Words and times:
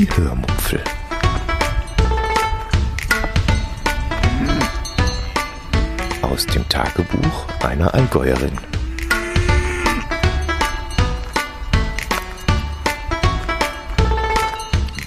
Die 0.00 0.08
Hörmupfel. 0.16 0.82
Aus 6.22 6.46
dem 6.46 6.66
Tagebuch 6.70 7.46
einer 7.62 7.92
Allgäuerin. 7.92 8.56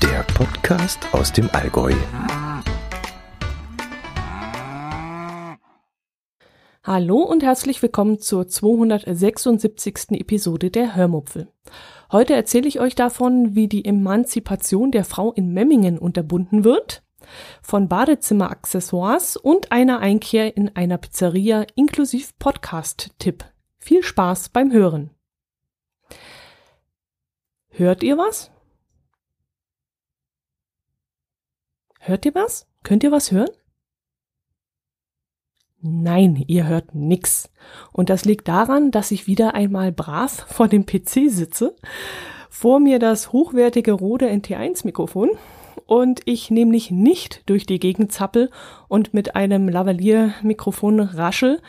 Der 0.04 0.22
Podcast 0.36 1.00
aus 1.12 1.34
dem 1.34 1.50
Allgäu. 1.54 1.96
Hallo 6.84 7.18
und 7.18 7.42
herzlich 7.42 7.82
willkommen 7.82 8.20
zur 8.20 8.48
276. 8.48 10.12
Episode 10.12 10.70
der 10.70 10.96
Hörmupfel. 10.96 11.48
Heute 12.14 12.36
erzähle 12.36 12.68
ich 12.68 12.80
euch 12.80 12.94
davon, 12.94 13.56
wie 13.56 13.68
die 13.68 13.86
Emanzipation 13.86 14.92
der 14.92 15.04
Frau 15.04 15.34
in 15.34 15.52
Memmingen 15.52 15.98
unterbunden 15.98 16.64
wird, 16.64 17.02
von 17.64 17.90
Badezimmer-Accessoires 17.90 19.36
und 19.36 19.72
einer 19.72 19.98
Einkehr 19.98 20.56
in 20.56 20.76
einer 20.76 21.00
Pizzeria 21.00 21.66
inklusive 21.74 22.32
Podcast-Tipp. 22.38 23.46
Viel 23.80 24.04
Spaß 24.04 24.50
beim 24.50 24.72
Hören. 24.72 25.10
Hört 27.70 28.04
ihr 28.04 28.16
was? 28.16 28.52
Hört 32.00 32.28
ihr 32.28 32.36
was? 32.36 32.68
Könnt 32.84 33.04
ihr 33.04 33.12
was 33.12 33.32
hören? 33.32 33.50
Nein, 35.86 36.46
ihr 36.48 36.66
hört 36.66 36.96
nix. 36.96 37.52
Und 37.92 38.10
das 38.10 38.24
liegt 38.24 38.48
daran, 38.48 38.90
dass 38.92 39.12
ich 39.12 39.28
wieder 39.28 39.54
einmal 39.54 39.92
brav 39.92 40.46
vor 40.48 40.70
dem 40.70 40.86
PC 40.86 41.30
sitze, 41.30 41.76
vor 42.50 42.80
mir 42.80 43.00
das 43.00 43.34
hochwertige 43.34 43.92
Rode 43.92 44.30
NT1 44.30 44.86
Mikrofon 44.86 45.32
und 45.86 46.22
ich 46.24 46.50
nämlich 46.50 46.90
nicht 46.90 47.42
durch 47.48 47.66
die 47.66 47.80
Gegend 47.80 48.14
zappel 48.14 48.50
und 48.88 49.14
mit 49.14 49.36
einem 49.36 49.68
Lavalier-Mikrofon 49.68 51.02
raschel 51.02 51.60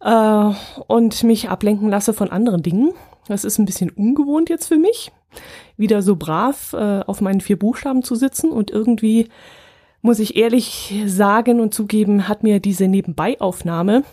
äh, 0.00 0.50
und 0.86 1.24
mich 1.24 1.48
ablenken 1.48 1.88
lasse 1.88 2.12
von 2.12 2.30
anderen 2.30 2.62
Dingen. 2.62 2.92
Das 3.26 3.44
ist 3.44 3.58
ein 3.58 3.64
bisschen 3.64 3.88
ungewohnt 3.88 4.50
jetzt 4.50 4.66
für 4.66 4.76
mich, 4.76 5.12
wieder 5.78 6.02
so 6.02 6.16
brav 6.16 6.74
äh, 6.74 7.00
auf 7.06 7.22
meinen 7.22 7.40
vier 7.40 7.58
Buchstaben 7.58 8.02
zu 8.02 8.16
sitzen 8.16 8.50
und 8.50 8.70
irgendwie 8.70 9.30
muss 10.02 10.18
ich 10.18 10.36
ehrlich 10.36 10.94
sagen 11.06 11.60
und 11.60 11.74
zugeben, 11.74 12.28
hat 12.28 12.42
mir 12.42 12.60
diese 12.60 12.88
Nebenbeiaufnahme, 12.88 14.04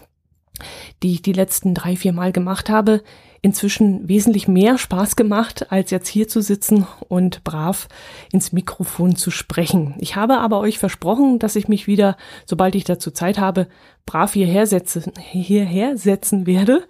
die 1.03 1.13
ich 1.13 1.21
die 1.21 1.33
letzten 1.33 1.73
drei, 1.73 1.95
vier 1.95 2.13
Mal 2.13 2.31
gemacht 2.31 2.69
habe, 2.69 3.03
inzwischen 3.41 4.08
wesentlich 4.08 4.47
mehr 4.47 4.77
Spaß 4.77 5.15
gemacht, 5.15 5.71
als 5.71 5.91
jetzt 5.91 6.08
hier 6.08 6.27
zu 6.27 6.41
sitzen 6.41 6.88
und 7.08 7.43
brav 7.43 7.88
ins 8.31 8.52
Mikrofon 8.52 9.15
zu 9.15 9.31
sprechen. 9.31 9.95
Ich 9.99 10.15
habe 10.15 10.39
aber 10.39 10.59
euch 10.59 10.80
versprochen, 10.80 11.39
dass 11.39 11.55
ich 11.55 11.67
mich 11.67 11.88
wieder, 11.88 12.17
sobald 12.45 12.75
ich 12.75 12.83
dazu 12.83 13.11
Zeit 13.11 13.38
habe, 13.38 13.67
brav 14.05 14.33
hierher, 14.33 14.65
setze, 14.67 15.03
hierher 15.19 15.97
setzen 15.97 16.47
werde 16.47 16.88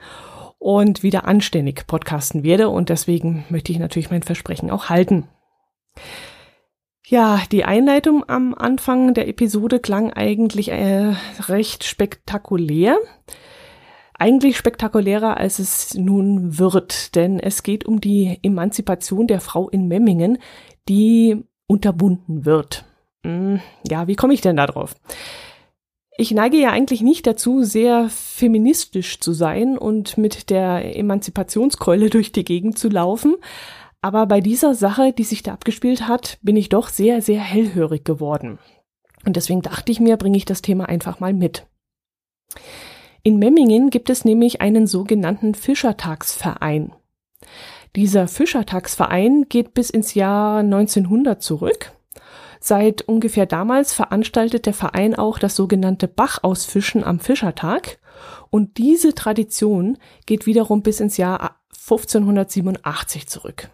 und 0.57 1.03
wieder 1.03 1.25
anständig 1.25 1.85
podcasten 1.85 2.43
werde. 2.43 2.69
Und 2.69 2.89
deswegen 2.89 3.45
möchte 3.49 3.71
ich 3.71 3.79
natürlich 3.79 4.09
mein 4.09 4.23
Versprechen 4.23 4.71
auch 4.71 4.89
halten. 4.89 5.27
Ja, 7.09 7.41
die 7.53 7.63
Einleitung 7.63 8.27
am 8.27 8.53
Anfang 8.53 9.13
der 9.13 9.29
Episode 9.29 9.79
klang 9.79 10.11
eigentlich 10.11 10.71
äh, 10.71 11.13
recht 11.47 11.85
spektakulär. 11.85 12.97
Eigentlich 14.13 14.57
spektakulärer, 14.57 15.37
als 15.37 15.59
es 15.59 15.93
nun 15.93 16.59
wird, 16.59 17.15
denn 17.15 17.39
es 17.39 17.63
geht 17.63 17.85
um 17.85 18.01
die 18.01 18.39
Emanzipation 18.43 19.25
der 19.25 19.39
Frau 19.39 19.69
in 19.69 19.87
Memmingen, 19.87 20.37
die 20.89 21.45
unterbunden 21.65 22.43
wird. 22.45 22.83
Hm, 23.23 23.61
ja, 23.87 24.07
wie 24.07 24.15
komme 24.17 24.33
ich 24.33 24.41
denn 24.41 24.57
da 24.57 24.65
drauf? 24.65 24.93
Ich 26.17 26.31
neige 26.31 26.57
ja 26.57 26.71
eigentlich 26.71 27.01
nicht 27.01 27.25
dazu, 27.25 27.63
sehr 27.63 28.09
feministisch 28.09 29.21
zu 29.21 29.31
sein 29.31 29.77
und 29.77 30.17
mit 30.17 30.49
der 30.49 30.97
Emanzipationskeule 30.97 32.09
durch 32.09 32.33
die 32.33 32.43
Gegend 32.43 32.77
zu 32.77 32.89
laufen, 32.89 33.35
aber 34.01 34.25
bei 34.25 34.41
dieser 34.41 34.75
Sache, 34.75 35.13
die 35.13 35.23
sich 35.23 35.43
da 35.43 35.53
abgespielt 35.53 36.07
hat, 36.07 36.37
bin 36.41 36.55
ich 36.55 36.69
doch 36.69 36.89
sehr, 36.89 37.21
sehr 37.21 37.41
hellhörig 37.41 38.05
geworden. 38.05 38.59
Und 39.25 39.35
deswegen 39.35 39.61
dachte 39.61 39.91
ich 39.91 39.99
mir, 39.99 40.17
bringe 40.17 40.37
ich 40.37 40.45
das 40.45 40.61
Thema 40.61 40.87
einfach 40.87 41.19
mal 41.19 41.33
mit. 41.33 41.65
In 43.23 43.39
Memmingen 43.39 43.89
gibt 43.89 44.09
es 44.09 44.23
nämlich 44.23 44.61
einen 44.61 44.87
sogenannten 44.87 45.53
Fischertagsverein. 45.53 46.93
Dieser 47.95 48.27
Fischertagsverein 48.27 49.47
geht 49.49 49.73
bis 49.73 49.89
ins 49.89 50.13
Jahr 50.13 50.59
1900 50.59 51.41
zurück. 51.41 51.91
Seit 52.59 53.01
ungefähr 53.01 53.45
damals 53.45 53.93
veranstaltet 53.93 54.65
der 54.65 54.73
Verein 54.73 55.15
auch 55.15 55.39
das 55.39 55.55
sogenannte 55.55 56.07
Bachausfischen 56.07 57.03
am 57.03 57.19
Fischertag. 57.19 57.99
Und 58.49 58.77
diese 58.77 59.13
Tradition 59.13 59.97
geht 60.25 60.45
wiederum 60.45 60.81
bis 60.81 60.99
ins 60.99 61.17
Jahr 61.17 61.59
1587 61.73 63.27
zurück. 63.27 63.69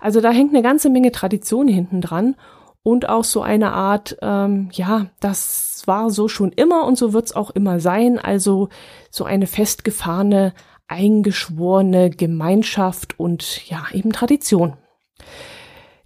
Also 0.00 0.20
da 0.20 0.30
hängt 0.30 0.52
eine 0.52 0.62
ganze 0.62 0.90
Menge 0.90 1.12
Tradition 1.12 1.68
hinten 1.68 2.00
dran 2.00 2.36
und 2.82 3.08
auch 3.08 3.24
so 3.24 3.42
eine 3.42 3.72
Art, 3.72 4.16
ähm, 4.22 4.68
ja, 4.72 5.06
das 5.20 5.82
war 5.86 6.10
so 6.10 6.28
schon 6.28 6.52
immer 6.52 6.84
und 6.84 6.96
so 6.96 7.12
wird's 7.12 7.34
auch 7.34 7.50
immer 7.50 7.80
sein. 7.80 8.18
Also 8.18 8.68
so 9.10 9.24
eine 9.24 9.46
festgefahrene, 9.46 10.52
eingeschworene 10.86 12.10
Gemeinschaft 12.10 13.18
und 13.18 13.68
ja, 13.68 13.86
eben 13.92 14.12
Tradition. 14.12 14.74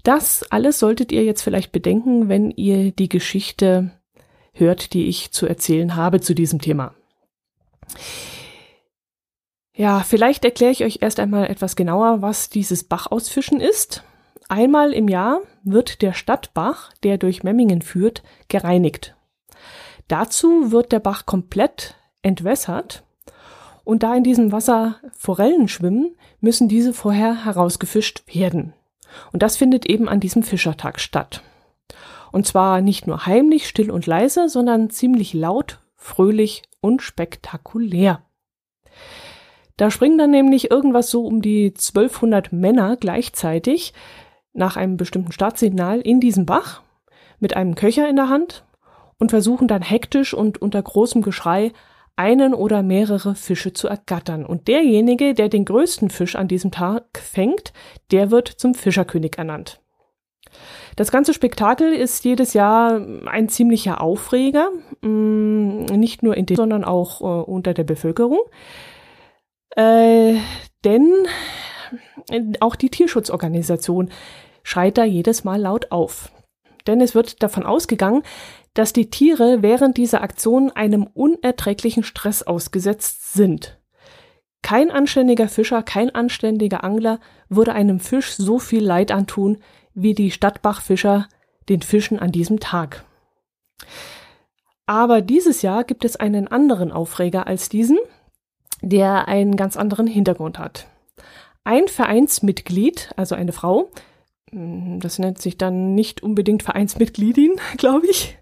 Das 0.02 0.44
alles 0.50 0.78
solltet 0.78 1.12
ihr 1.12 1.24
jetzt 1.24 1.42
vielleicht 1.42 1.72
bedenken, 1.72 2.28
wenn 2.28 2.50
ihr 2.50 2.92
die 2.92 3.08
Geschichte 3.08 3.90
hört, 4.52 4.94
die 4.94 5.08
ich 5.08 5.32
zu 5.32 5.46
erzählen 5.46 5.96
habe 5.96 6.20
zu 6.20 6.34
diesem 6.34 6.60
Thema. 6.60 6.94
Ja, 9.80 10.00
vielleicht 10.00 10.44
erkläre 10.44 10.72
ich 10.72 10.84
euch 10.84 10.98
erst 11.00 11.18
einmal 11.20 11.46
etwas 11.46 11.74
genauer, 11.74 12.20
was 12.20 12.50
dieses 12.50 12.84
Bachausfischen 12.84 13.60
ist. 13.62 14.04
Einmal 14.50 14.92
im 14.92 15.08
Jahr 15.08 15.40
wird 15.62 16.02
der 16.02 16.12
Stadtbach, 16.12 16.92
der 17.02 17.16
durch 17.16 17.44
Memmingen 17.44 17.80
führt, 17.80 18.22
gereinigt. 18.48 19.16
Dazu 20.06 20.70
wird 20.70 20.92
der 20.92 21.00
Bach 21.00 21.24
komplett 21.24 21.94
entwässert 22.20 23.04
und 23.82 24.02
da 24.02 24.14
in 24.14 24.22
diesem 24.22 24.52
Wasser 24.52 24.96
Forellen 25.16 25.66
schwimmen, 25.66 26.14
müssen 26.40 26.68
diese 26.68 26.92
vorher 26.92 27.46
herausgefischt 27.46 28.24
werden. 28.26 28.74
Und 29.32 29.42
das 29.42 29.56
findet 29.56 29.86
eben 29.86 30.10
an 30.10 30.20
diesem 30.20 30.42
Fischertag 30.42 31.00
statt. 31.00 31.42
Und 32.32 32.46
zwar 32.46 32.82
nicht 32.82 33.06
nur 33.06 33.24
heimlich, 33.24 33.66
still 33.66 33.90
und 33.90 34.04
leise, 34.04 34.50
sondern 34.50 34.90
ziemlich 34.90 35.32
laut, 35.32 35.80
fröhlich 35.96 36.64
und 36.82 37.00
spektakulär. 37.00 38.20
Da 39.80 39.90
springen 39.90 40.18
dann 40.18 40.30
nämlich 40.30 40.70
irgendwas 40.70 41.10
so 41.10 41.24
um 41.24 41.40
die 41.40 41.68
1200 41.68 42.52
Männer 42.52 42.98
gleichzeitig 42.98 43.94
nach 44.52 44.76
einem 44.76 44.98
bestimmten 44.98 45.32
Startsignal 45.32 46.02
in 46.02 46.20
diesen 46.20 46.44
Bach 46.44 46.82
mit 47.38 47.56
einem 47.56 47.76
Köcher 47.76 48.06
in 48.06 48.16
der 48.16 48.28
Hand 48.28 48.62
und 49.18 49.30
versuchen 49.30 49.68
dann 49.68 49.80
hektisch 49.80 50.34
und 50.34 50.60
unter 50.60 50.82
großem 50.82 51.22
Geschrei 51.22 51.72
einen 52.14 52.52
oder 52.52 52.82
mehrere 52.82 53.34
Fische 53.34 53.72
zu 53.72 53.88
ergattern. 53.88 54.44
Und 54.44 54.68
derjenige, 54.68 55.32
der 55.32 55.48
den 55.48 55.64
größten 55.64 56.10
Fisch 56.10 56.36
an 56.36 56.46
diesem 56.46 56.72
Tag 56.72 57.18
fängt, 57.18 57.72
der 58.10 58.30
wird 58.30 58.48
zum 58.48 58.74
Fischerkönig 58.74 59.38
ernannt. 59.38 59.80
Das 60.96 61.10
ganze 61.10 61.32
Spektakel 61.32 61.94
ist 61.94 62.22
jedes 62.26 62.52
Jahr 62.52 63.00
ein 63.24 63.48
ziemlicher 63.48 64.02
Aufreger, 64.02 64.68
mm, 65.00 65.86
nicht 65.86 66.22
nur 66.22 66.36
in 66.36 66.44
dem, 66.44 66.56
sondern 66.56 66.84
auch 66.84 67.22
äh, 67.22 67.50
unter 67.50 67.72
der 67.72 67.84
Bevölkerung. 67.84 68.40
Äh, 69.76 70.36
denn 70.84 71.12
auch 72.60 72.76
die 72.76 72.90
Tierschutzorganisation 72.90 74.10
schreit 74.62 74.98
da 74.98 75.04
jedes 75.04 75.44
Mal 75.44 75.60
laut 75.60 75.90
auf. 75.90 76.30
Denn 76.86 77.00
es 77.00 77.14
wird 77.14 77.42
davon 77.42 77.64
ausgegangen, 77.66 78.22
dass 78.74 78.92
die 78.92 79.10
Tiere 79.10 79.62
während 79.62 79.96
dieser 79.96 80.22
Aktion 80.22 80.70
einem 80.70 81.06
unerträglichen 81.06 82.04
Stress 82.04 82.42
ausgesetzt 82.42 83.32
sind. 83.32 83.78
Kein 84.62 84.90
anständiger 84.90 85.48
Fischer, 85.48 85.82
kein 85.82 86.14
anständiger 86.14 86.84
Angler 86.84 87.18
würde 87.48 87.72
einem 87.72 87.98
Fisch 87.98 88.32
so 88.32 88.58
viel 88.58 88.84
Leid 88.84 89.10
antun, 89.10 89.58
wie 89.94 90.14
die 90.14 90.30
Stadtbachfischer 90.30 91.28
den 91.68 91.82
Fischen 91.82 92.18
an 92.18 92.30
diesem 92.30 92.60
Tag. 92.60 93.04
Aber 94.86 95.22
dieses 95.22 95.62
Jahr 95.62 95.84
gibt 95.84 96.04
es 96.04 96.16
einen 96.16 96.48
anderen 96.48 96.92
Aufreger 96.92 97.46
als 97.46 97.68
diesen, 97.68 97.98
der 98.82 99.28
einen 99.28 99.56
ganz 99.56 99.76
anderen 99.76 100.06
Hintergrund 100.06 100.58
hat. 100.58 100.86
Ein 101.64 101.88
Vereinsmitglied, 101.88 103.10
also 103.16 103.34
eine 103.34 103.52
Frau, 103.52 103.90
hm, 104.50 105.00
das 105.00 105.18
nennt 105.18 105.40
sich 105.40 105.58
dann 105.58 105.94
nicht 105.94 106.22
unbedingt 106.22 106.62
Vereinsmitgliedin, 106.62 107.52
glaube 107.76 108.06
ich. 108.06 108.38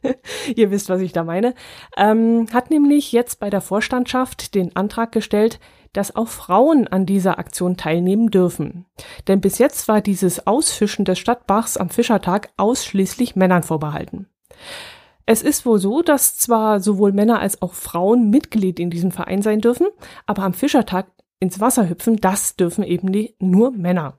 Ihr 0.55 0.71
wisst, 0.71 0.89
was 0.89 1.01
ich 1.01 1.13
da 1.13 1.25
meine. 1.25 1.55
Ähm, 1.97 2.47
hat 2.53 2.71
nämlich 2.71 3.13
jetzt 3.13 3.41
bei 3.41 3.51
der 3.51 3.61
Vorstandschaft 3.61 4.55
den 4.55 4.75
Antrag 4.77 5.13
gestellt, 5.13 5.61
dass 5.93 6.15
auch 6.15 6.29
Frauen 6.29 6.87
an 6.87 7.07
dieser 7.07 7.39
Aktion 7.39 7.77
teilnehmen 7.77 8.31
dürfen. 8.31 8.85
Denn 9.27 9.41
bis 9.41 9.59
jetzt 9.59 9.89
war 9.89 10.01
dieses 10.01 10.47
Ausfischen 10.47 11.05
des 11.05 11.19
Stadtbachs 11.19 11.77
am 11.77 11.91
Fischertag 11.91 12.51
ausschließlich 12.57 13.37
Männern 13.37 13.63
vorbehalten. 13.63 14.29
Es 15.31 15.43
ist 15.43 15.67
wohl 15.67 15.79
so, 15.79 16.01
dass 16.01 16.39
zwar 16.39 16.81
sowohl 16.81 17.13
Männer 17.13 17.39
als 17.39 17.61
auch 17.61 17.75
Frauen 17.75 18.31
Mitglied 18.31 18.81
in 18.81 18.89
diesem 18.89 19.11
Verein 19.11 19.43
sein 19.43 19.61
dürfen, 19.61 19.87
aber 20.25 20.43
am 20.43 20.55
Fischertag 20.55 21.13
ins 21.39 21.61
Wasser 21.61 21.87
hüpfen, 21.87 22.17
das 22.17 22.57
dürfen 22.57 22.83
eben 22.83 23.13
die, 23.13 23.37
nur 23.39 23.71
Männer. 23.71 24.17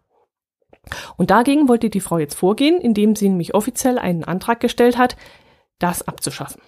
Und 1.17 1.31
dagegen 1.31 1.67
wollte 1.67 1.89
die 1.89 2.00
Frau 2.00 2.19
jetzt 2.19 2.35
vorgehen, 2.35 2.79
indem 2.79 3.15
sie 3.15 3.27
nämlich 3.27 3.56
offiziell 3.56 3.97
einen 3.97 4.23
Antrag 4.23 4.59
gestellt 4.59 5.00
hat, 5.00 5.17
das 5.79 6.07
abzuschaffen. 6.07 6.61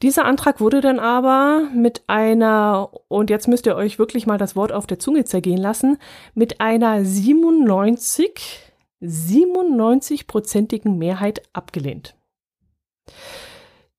Dieser 0.00 0.24
Antrag 0.24 0.60
wurde 0.60 0.80
dann 0.80 1.00
aber 1.00 1.70
mit 1.74 2.04
einer, 2.06 2.88
und 3.08 3.30
jetzt 3.30 3.48
müsst 3.48 3.66
ihr 3.66 3.74
euch 3.74 3.98
wirklich 3.98 4.28
mal 4.28 4.38
das 4.38 4.54
Wort 4.54 4.70
auf 4.70 4.86
der 4.86 5.00
Zunge 5.00 5.24
zergehen 5.24 5.58
lassen, 5.58 5.98
mit 6.34 6.60
einer 6.60 7.04
97, 7.04 8.60
97-prozentigen 9.02 10.98
Mehrheit 10.98 11.42
abgelehnt. 11.52 12.14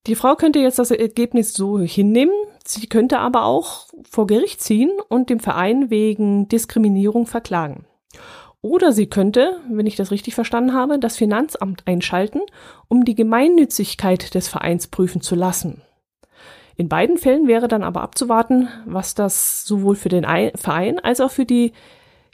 Die 0.06 0.14
Frau 0.16 0.34
könnte 0.34 0.58
jetzt 0.58 0.78
das 0.78 0.90
Ergebnis 0.90 1.54
so 1.54 1.78
hinnehmen, 1.78 2.34
sie 2.66 2.86
könnte 2.88 3.18
aber 3.18 3.44
auch 3.44 3.86
vor 4.08 4.26
Gericht 4.26 4.60
ziehen 4.60 4.92
und 5.08 5.30
dem 5.30 5.40
Verein 5.40 5.90
wegen 5.90 6.46
Diskriminierung 6.48 7.26
verklagen. 7.26 7.86
Oder 8.60 8.92
sie 8.92 9.06
könnte, 9.06 9.60
wenn 9.70 9.86
ich 9.86 9.96
das 9.96 10.10
richtig 10.10 10.34
verstanden 10.34 10.74
habe, 10.74 10.98
das 10.98 11.16
Finanzamt 11.16 11.86
einschalten, 11.86 12.40
um 12.88 13.04
die 13.04 13.14
Gemeinnützigkeit 13.14 14.34
des 14.34 14.48
Vereins 14.48 14.88
prüfen 14.88 15.20
zu 15.20 15.34
lassen. 15.34 15.82
In 16.76 16.88
beiden 16.88 17.18
Fällen 17.18 17.46
wäre 17.46 17.68
dann 17.68 17.84
aber 17.84 18.02
abzuwarten, 18.02 18.68
was 18.84 19.14
das 19.14 19.64
sowohl 19.64 19.96
für 19.96 20.08
den 20.08 20.24
Verein 20.54 20.98
als 20.98 21.20
auch 21.20 21.30
für 21.30 21.44
die, 21.46 21.72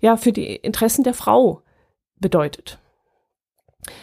ja, 0.00 0.16
für 0.16 0.32
die 0.32 0.56
Interessen 0.56 1.04
der 1.04 1.14
Frau 1.14 1.62
bedeutet. 2.16 2.78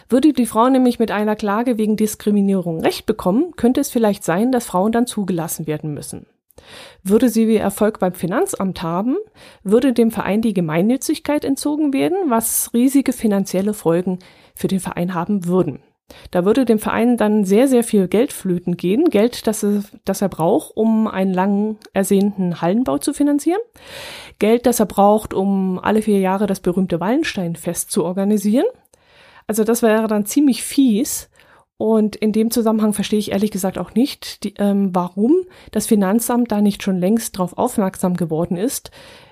Würde 0.08 0.32
die 0.32 0.46
Frau 0.46 0.68
nämlich 0.68 0.98
mit 0.98 1.10
einer 1.10 1.36
Klage 1.36 1.78
wegen 1.78 1.96
Diskriminierung 1.96 2.80
Recht 2.80 3.06
bekommen, 3.06 3.52
könnte 3.56 3.80
es 3.80 3.90
vielleicht 3.90 4.24
sein, 4.24 4.52
dass 4.52 4.66
Frauen 4.66 4.92
dann 4.92 5.06
zugelassen 5.06 5.66
werden 5.66 5.94
müssen. 5.94 6.26
Würde 7.02 7.28
sie 7.28 7.56
Erfolg 7.56 8.00
beim 8.00 8.12
Finanzamt 8.12 8.82
haben, 8.82 9.16
würde 9.62 9.92
dem 9.92 10.10
Verein 10.10 10.42
die 10.42 10.54
Gemeinnützigkeit 10.54 11.44
entzogen 11.44 11.92
werden, 11.92 12.30
was 12.30 12.72
riesige 12.74 13.12
finanzielle 13.12 13.74
Folgen 13.74 14.18
für 14.54 14.68
den 14.68 14.80
Verein 14.80 15.14
haben 15.14 15.46
würden. 15.46 15.80
Da 16.30 16.44
würde 16.44 16.64
dem 16.64 16.78
Verein 16.78 17.18
dann 17.18 17.44
sehr, 17.44 17.68
sehr 17.68 17.84
viel 17.84 18.08
Geld 18.08 18.32
flöten 18.32 18.76
gehen, 18.78 19.10
Geld, 19.10 19.46
das 19.46 19.62
er, 19.62 19.82
das 20.04 20.22
er 20.22 20.30
braucht, 20.30 20.74
um 20.74 21.06
einen 21.06 21.34
lang 21.34 21.76
ersehnten 21.92 22.62
Hallenbau 22.62 22.96
zu 22.98 23.12
finanzieren, 23.12 23.60
Geld, 24.38 24.64
das 24.64 24.80
er 24.80 24.86
braucht, 24.86 25.34
um 25.34 25.78
alle 25.78 26.00
vier 26.00 26.18
Jahre 26.18 26.46
das 26.46 26.60
berühmte 26.60 26.98
Wallensteinfest 26.98 27.90
zu 27.90 28.04
organisieren. 28.04 28.66
Also 29.48 29.64
das 29.64 29.82
wäre 29.82 30.06
dann 30.06 30.26
ziemlich 30.26 30.62
fies. 30.62 31.28
Und 31.78 32.16
in 32.16 32.32
dem 32.32 32.50
Zusammenhang 32.50 32.92
verstehe 32.92 33.20
ich 33.20 33.30
ehrlich 33.30 33.50
gesagt 33.50 33.78
auch 33.78 33.94
nicht, 33.94 34.44
die, 34.44 34.54
ähm, 34.58 34.90
warum 34.94 35.42
das 35.70 35.86
Finanzamt 35.86 36.50
da 36.52 36.60
nicht 36.60 36.82
schon 36.82 36.98
längst 36.98 37.36
darauf 37.36 37.56
aufmerksam 37.56 38.16
geworden 38.16 38.56
ist, 38.56 38.90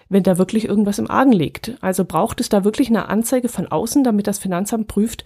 wenn 0.08 0.22
da 0.22 0.38
wirklich 0.38 0.64
irgendwas 0.64 1.00
im 1.00 1.10
Argen 1.10 1.32
liegt. 1.32 1.76
Also 1.80 2.04
braucht 2.04 2.40
es 2.40 2.48
da 2.48 2.64
wirklich 2.64 2.88
eine 2.88 3.08
Anzeige 3.08 3.48
von 3.48 3.66
außen, 3.66 4.04
damit 4.04 4.28
das 4.28 4.38
Finanzamt 4.38 4.86
prüft, 4.86 5.24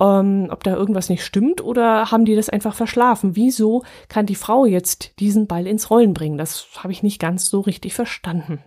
ähm, 0.00 0.48
ob 0.50 0.64
da 0.64 0.74
irgendwas 0.74 1.08
nicht 1.08 1.24
stimmt 1.24 1.62
oder 1.62 2.10
haben 2.10 2.24
die 2.24 2.34
das 2.34 2.48
einfach 2.48 2.74
verschlafen? 2.74 3.36
Wieso 3.36 3.84
kann 4.08 4.26
die 4.26 4.34
Frau 4.34 4.66
jetzt 4.66 5.20
diesen 5.20 5.46
Ball 5.46 5.68
ins 5.68 5.88
Rollen 5.88 6.14
bringen? 6.14 6.36
Das 6.36 6.66
habe 6.78 6.92
ich 6.92 7.04
nicht 7.04 7.20
ganz 7.20 7.48
so 7.48 7.60
richtig 7.60 7.94
verstanden. 7.94 8.58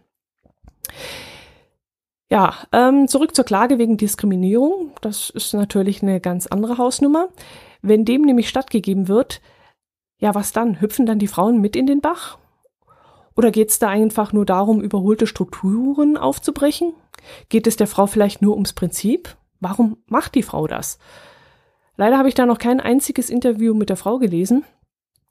Ja, 2.34 2.56
ähm, 2.72 3.08
zurück 3.08 3.36
zur 3.36 3.46
Klage 3.46 3.78
wegen 3.78 3.96
Diskriminierung. 3.96 4.94
Das 5.02 5.30
ist 5.30 5.54
natürlich 5.54 6.02
eine 6.02 6.20
ganz 6.20 6.48
andere 6.48 6.80
Hausnummer. 6.80 7.28
Wenn 7.84 8.06
dem 8.06 8.24
nämlich 8.24 8.50
stattgegeben 8.50 9.08
wird, 9.08 9.40
ja, 10.18 10.34
was 10.34 10.52
dann? 10.52 10.82
Hüpfen 10.82 11.06
dann 11.06 11.20
die 11.20 11.28
Frauen 11.28 11.62
mit 11.62 11.76
in 11.76 11.86
den 11.86 12.02
Bach? 12.02 12.40
Oder 13.36 13.52
geht 13.52 13.70
es 13.70 13.78
da 13.78 13.90
einfach 13.90 14.34
nur 14.34 14.48
darum, 14.48 14.82
überholte 14.82 15.28
Strukturen 15.28 16.18
aufzubrechen? 16.18 16.94
Geht 17.50 17.68
es 17.68 17.76
der 17.76 17.86
Frau 17.86 18.08
vielleicht 18.08 18.42
nur 18.42 18.56
ums 18.56 18.74
Prinzip? 18.74 19.38
Warum 19.60 19.98
macht 20.08 20.34
die 20.34 20.42
Frau 20.42 20.66
das? 20.66 20.98
Leider 21.98 22.18
habe 22.18 22.30
ich 22.30 22.34
da 22.34 22.48
noch 22.48 22.58
kein 22.58 22.80
einziges 22.80 23.30
Interview 23.30 23.76
mit 23.76 23.90
der 23.90 23.98
Frau 23.98 24.18
gelesen, 24.18 24.64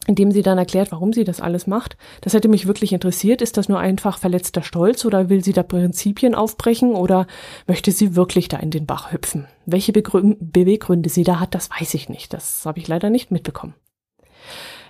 in 0.06 0.14
dem 0.14 0.32
sie 0.32 0.42
dann 0.42 0.58
erklärt, 0.58 0.90
warum 0.90 1.12
sie 1.12 1.24
das 1.24 1.40
alles 1.40 1.66
macht. 1.66 1.96
Das 2.22 2.34
hätte 2.34 2.48
mich 2.48 2.66
wirklich 2.66 2.92
interessiert. 2.92 3.40
Ist 3.40 3.56
das 3.56 3.68
nur 3.68 3.78
einfach 3.78 4.18
verletzter 4.18 4.62
Stolz 4.62 5.04
oder 5.04 5.28
will 5.28 5.44
sie 5.44 5.52
da 5.52 5.62
Prinzipien 5.62 6.34
aufbrechen 6.34 6.94
oder 6.94 7.26
möchte 7.66 7.92
sie 7.92 8.16
wirklich 8.16 8.48
da 8.48 8.56
in 8.56 8.70
den 8.70 8.86
Bach 8.86 9.12
hüpfen? 9.12 9.46
Welche 9.64 9.92
Begrü 9.92 10.34
Beweggründe 10.40 11.08
sie 11.08 11.24
da 11.24 11.38
hat, 11.38 11.54
das 11.54 11.70
weiß 11.70 11.94
ich 11.94 12.08
nicht. 12.08 12.32
Das 12.32 12.66
habe 12.66 12.80
ich 12.80 12.88
leider 12.88 13.10
nicht 13.10 13.30
mitbekommen. 13.30 13.74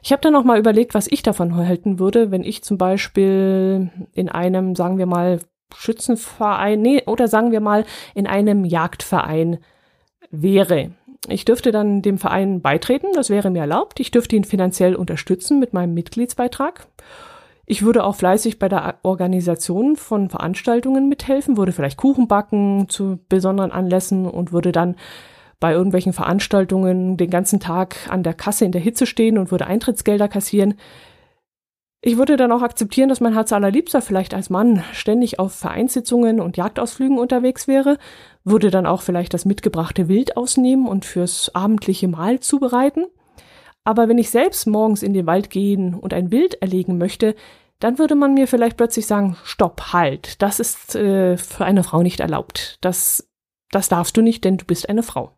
Ich 0.02 0.12
habe 0.12 0.22
dann 0.22 0.32
noch 0.32 0.44
mal 0.44 0.58
überlegt, 0.58 0.94
was 0.94 1.06
ich 1.06 1.22
davon 1.22 1.54
halten 1.56 1.98
würde, 1.98 2.30
wenn 2.30 2.42
ich 2.42 2.64
zum 2.64 2.76
Beispiel 2.76 3.90
in 4.12 4.28
einem, 4.28 4.74
sagen 4.74 4.98
wir 4.98 5.06
mal, 5.06 5.40
Schützenverein, 5.74 6.80
nee, 6.82 7.02
oder 7.06 7.28
sagen 7.28 7.52
wir 7.52 7.60
mal 7.60 7.84
in 8.14 8.26
einem 8.26 8.64
Jagdverein 8.64 9.58
wäre. 10.30 10.92
Ich 11.28 11.44
dürfte 11.44 11.70
dann 11.70 12.02
dem 12.02 12.18
Verein 12.18 12.60
beitreten, 12.62 13.08
das 13.14 13.30
wäre 13.30 13.50
mir 13.50 13.60
erlaubt. 13.60 14.00
Ich 14.00 14.10
dürfte 14.10 14.34
ihn 14.34 14.44
finanziell 14.44 14.96
unterstützen 14.96 15.60
mit 15.60 15.72
meinem 15.72 15.94
Mitgliedsbeitrag. 15.94 16.86
Ich 17.64 17.82
würde 17.82 18.04
auch 18.04 18.16
fleißig 18.16 18.58
bei 18.58 18.68
der 18.68 18.96
Organisation 19.02 19.96
von 19.96 20.30
Veranstaltungen 20.30 21.08
mithelfen, 21.08 21.56
würde 21.56 21.72
vielleicht 21.72 21.96
Kuchen 21.96 22.26
backen 22.26 22.88
zu 22.88 23.20
besonderen 23.28 23.70
Anlässen 23.70 24.26
und 24.26 24.52
würde 24.52 24.72
dann 24.72 24.96
bei 25.60 25.72
irgendwelchen 25.72 26.12
Veranstaltungen 26.12 27.16
den 27.16 27.30
ganzen 27.30 27.60
Tag 27.60 27.96
an 28.08 28.24
der 28.24 28.34
Kasse 28.34 28.64
in 28.64 28.72
der 28.72 28.80
Hitze 28.80 29.06
stehen 29.06 29.38
und 29.38 29.52
würde 29.52 29.68
Eintrittsgelder 29.68 30.26
kassieren. 30.26 30.74
Ich 32.04 32.16
würde 32.16 32.36
dann 32.36 32.50
auch 32.50 32.62
akzeptieren, 32.62 33.08
dass 33.08 33.20
mein 33.20 33.34
Herz 33.34 33.52
allerliebster 33.52 34.02
vielleicht 34.02 34.34
als 34.34 34.50
Mann 34.50 34.82
ständig 34.92 35.38
auf 35.38 35.54
Vereinssitzungen 35.54 36.40
und 36.40 36.56
Jagdausflügen 36.56 37.16
unterwegs 37.16 37.68
wäre, 37.68 37.96
würde 38.42 38.72
dann 38.72 38.86
auch 38.86 39.02
vielleicht 39.02 39.32
das 39.34 39.44
mitgebrachte 39.44 40.08
Wild 40.08 40.36
ausnehmen 40.36 40.88
und 40.88 41.04
fürs 41.04 41.54
abendliche 41.54 42.08
Mahl 42.08 42.40
zubereiten. 42.40 43.06
Aber 43.84 44.08
wenn 44.08 44.18
ich 44.18 44.30
selbst 44.30 44.66
morgens 44.66 45.04
in 45.04 45.14
den 45.14 45.26
Wald 45.26 45.48
gehen 45.48 45.94
und 45.94 46.12
ein 46.12 46.32
Wild 46.32 46.60
erlegen 46.60 46.98
möchte, 46.98 47.36
dann 47.78 48.00
würde 48.00 48.16
man 48.16 48.34
mir 48.34 48.48
vielleicht 48.48 48.76
plötzlich 48.76 49.06
sagen, 49.06 49.36
stopp, 49.44 49.92
halt, 49.92 50.42
das 50.42 50.58
ist 50.58 50.96
äh, 50.96 51.36
für 51.36 51.64
eine 51.64 51.84
Frau 51.84 52.02
nicht 52.02 52.18
erlaubt. 52.18 52.78
Das, 52.80 53.28
das 53.70 53.88
darfst 53.88 54.16
du 54.16 54.22
nicht, 54.22 54.42
denn 54.42 54.56
du 54.56 54.64
bist 54.64 54.88
eine 54.88 55.04
Frau. 55.04 55.36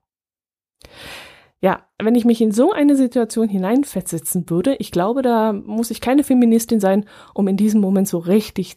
Ja, 1.64 1.88
wenn 1.98 2.14
ich 2.14 2.26
mich 2.26 2.42
in 2.42 2.52
so 2.52 2.72
eine 2.72 2.94
Situation 2.94 3.48
hineinversetzen 3.48 4.50
würde, 4.50 4.76
ich 4.80 4.90
glaube, 4.90 5.22
da 5.22 5.54
muss 5.54 5.90
ich 5.90 6.02
keine 6.02 6.22
Feministin 6.22 6.78
sein, 6.78 7.06
um 7.32 7.48
in 7.48 7.56
diesem 7.56 7.80
Moment 7.80 8.06
so 8.06 8.18
richtig 8.18 8.76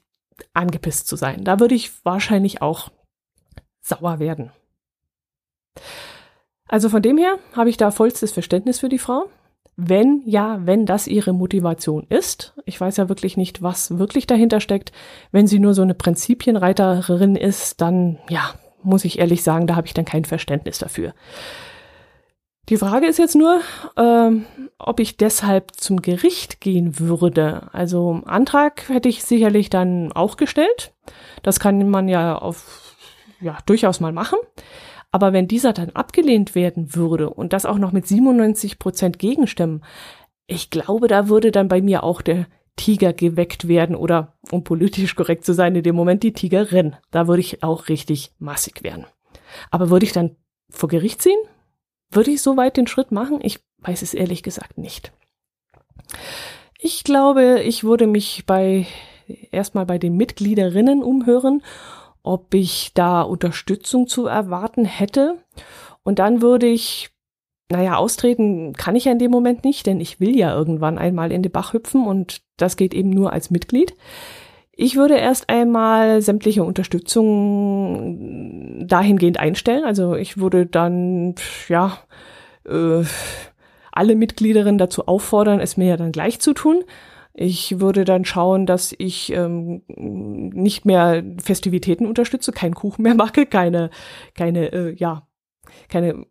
angepisst 0.53 1.05
zu 1.05 1.17
sein. 1.17 1.43
Da 1.43 1.59
würde 1.59 1.75
ich 1.75 2.05
wahrscheinlich 2.05 2.61
auch 2.61 2.87
sauer 3.81 4.19
werden. 4.19 4.53
Also 6.69 6.87
von 6.87 7.01
dem 7.01 7.17
her 7.17 7.39
habe 7.51 7.69
ich 7.69 7.75
da 7.75 7.91
vollstes 7.91 8.31
Verständnis 8.31 8.79
für 8.79 8.87
die 8.87 8.99
Frau. 8.99 9.25
Wenn 9.75 10.21
ja, 10.25 10.61
wenn 10.63 10.85
das 10.85 11.07
ihre 11.07 11.33
Motivation 11.33 12.07
ist. 12.07 12.53
Ich 12.63 12.79
weiß 12.79 12.95
ja 12.95 13.09
wirklich 13.09 13.35
nicht, 13.35 13.61
was 13.61 13.99
wirklich 13.99 14.27
dahinter 14.27 14.61
steckt. 14.61 14.93
Wenn 15.33 15.45
sie 15.45 15.59
nur 15.59 15.73
so 15.73 15.81
eine 15.81 15.93
Prinzipienreiterin 15.93 17.35
ist, 17.35 17.81
dann 17.81 18.17
ja, 18.29 18.53
muss 18.81 19.03
ich 19.03 19.19
ehrlich 19.19 19.43
sagen, 19.43 19.67
da 19.67 19.75
habe 19.75 19.87
ich 19.87 19.93
dann 19.93 20.05
kein 20.05 20.23
Verständnis 20.23 20.77
dafür. 20.77 21.13
Die 22.69 22.77
Frage 22.77 23.07
ist 23.07 23.17
jetzt 23.17 23.35
nur, 23.35 23.61
ähm, 23.95 24.45
ob 24.77 24.99
ich 24.99 25.15
deshalb 25.15 25.71
zum 25.77 26.01
Gericht 26.01 26.59
gehen 26.59 26.99
würde. 26.99 27.69
Also 27.71 28.21
Antrag 28.25 28.89
hätte 28.89 29.07
ich 29.07 29.23
sicherlich 29.23 29.69
dann 29.69 30.11
auch 30.11 30.35
gestellt. 30.35 30.93
Das 31.43 31.61
kann 31.61 31.89
man 31.89 32.09
ja 32.09 32.37
auf 32.37 32.95
ja 33.39 33.57
durchaus 33.65 33.99
mal 33.99 34.11
machen. 34.11 34.39
Aber 35.11 35.31
wenn 35.31 35.47
dieser 35.47 35.71
dann 35.71 35.91
abgelehnt 35.91 36.55
werden 36.55 36.93
würde 36.93 37.29
und 37.29 37.53
das 37.53 37.65
auch 37.65 37.77
noch 37.77 37.93
mit 37.93 38.05
97 38.05 38.79
Prozent 38.79 39.19
Gegenstimmen, 39.19 39.83
ich 40.45 40.69
glaube, 40.69 41.07
da 41.07 41.29
würde 41.29 41.51
dann 41.51 41.69
bei 41.69 41.81
mir 41.81 42.03
auch 42.03 42.21
der 42.21 42.47
Tiger 42.75 43.13
geweckt 43.13 43.67
werden 43.67 43.95
oder, 43.95 44.37
um 44.51 44.63
politisch 44.63 45.15
korrekt 45.15 45.45
zu 45.45 45.53
sein, 45.53 45.75
in 45.75 45.83
dem 45.83 45.95
Moment 45.95 46.23
die 46.23 46.33
Tigerin. 46.33 46.95
Da 47.11 47.27
würde 47.27 47.39
ich 47.39 47.63
auch 47.63 47.87
richtig 47.87 48.33
massig 48.39 48.83
werden. 48.83 49.05
Aber 49.71 49.89
würde 49.89 50.05
ich 50.05 50.11
dann 50.11 50.35
vor 50.69 50.89
Gericht 50.89 51.21
ziehen? 51.21 51.39
Würde 52.11 52.31
ich 52.31 52.41
so 52.41 52.57
weit 52.57 52.77
den 52.77 52.87
Schritt 52.87 53.11
machen? 53.11 53.39
Ich 53.41 53.59
weiß 53.79 54.01
es 54.01 54.13
ehrlich 54.13 54.43
gesagt 54.43 54.77
nicht. 54.77 55.11
Ich 56.79 57.03
glaube, 57.03 57.61
ich 57.63 57.83
würde 57.83 58.07
mich 58.07 58.45
bei 58.45 58.87
erstmal 59.51 59.85
bei 59.85 59.97
den 59.97 60.15
Mitgliederinnen 60.15 61.03
umhören, 61.03 61.63
ob 62.23 62.53
ich 62.53 62.91
da 62.93 63.21
Unterstützung 63.21 64.07
zu 64.07 64.25
erwarten 64.25 64.85
hätte. 64.85 65.37
Und 66.03 66.19
dann 66.19 66.41
würde 66.41 66.67
ich, 66.67 67.09
naja, 67.69 67.97
austreten 67.97 68.73
kann 68.73 68.95
ich 68.95 69.05
ja 69.05 69.11
in 69.11 69.19
dem 69.19 69.31
Moment 69.31 69.63
nicht, 69.63 69.85
denn 69.85 69.99
ich 69.99 70.19
will 70.19 70.37
ja 70.37 70.55
irgendwann 70.55 70.97
einmal 70.97 71.31
in 71.31 71.43
den 71.43 71.51
Bach 71.51 71.73
hüpfen 71.73 72.05
und 72.05 72.41
das 72.57 72.77
geht 72.77 72.93
eben 72.93 73.09
nur 73.09 73.33
als 73.33 73.49
Mitglied. 73.49 73.95
Ich 74.71 74.95
würde 74.95 75.15
erst 75.15 75.49
einmal 75.49 76.21
sämtliche 76.21 76.63
Unterstützung 76.63 78.26
dahingehend 78.87 79.39
einstellen. 79.39 79.83
Also 79.83 80.15
ich 80.15 80.37
würde 80.37 80.65
dann, 80.65 81.35
ja, 81.67 81.97
äh, 82.65 83.03
alle 83.91 84.15
Mitgliederinnen 84.15 84.77
dazu 84.77 85.07
auffordern, 85.07 85.59
es 85.59 85.77
mir 85.77 85.87
ja 85.87 85.97
dann 85.97 86.11
gleich 86.11 86.39
zu 86.39 86.53
tun. 86.53 86.83
Ich 87.33 87.79
würde 87.79 88.03
dann 88.03 88.25
schauen, 88.25 88.65
dass 88.65 88.95
ich 88.97 89.31
ähm, 89.31 89.83
nicht 89.87 90.85
mehr 90.85 91.23
Festivitäten 91.39 92.07
unterstütze, 92.07 92.51
keinen 92.51 92.73
Kuchen 92.73 93.03
mehr 93.03 93.15
mache, 93.15 93.45
keine, 93.45 93.89
keine, 94.35 94.71
äh, 94.71 94.95
ja, 94.95 95.27
keine 95.89 96.25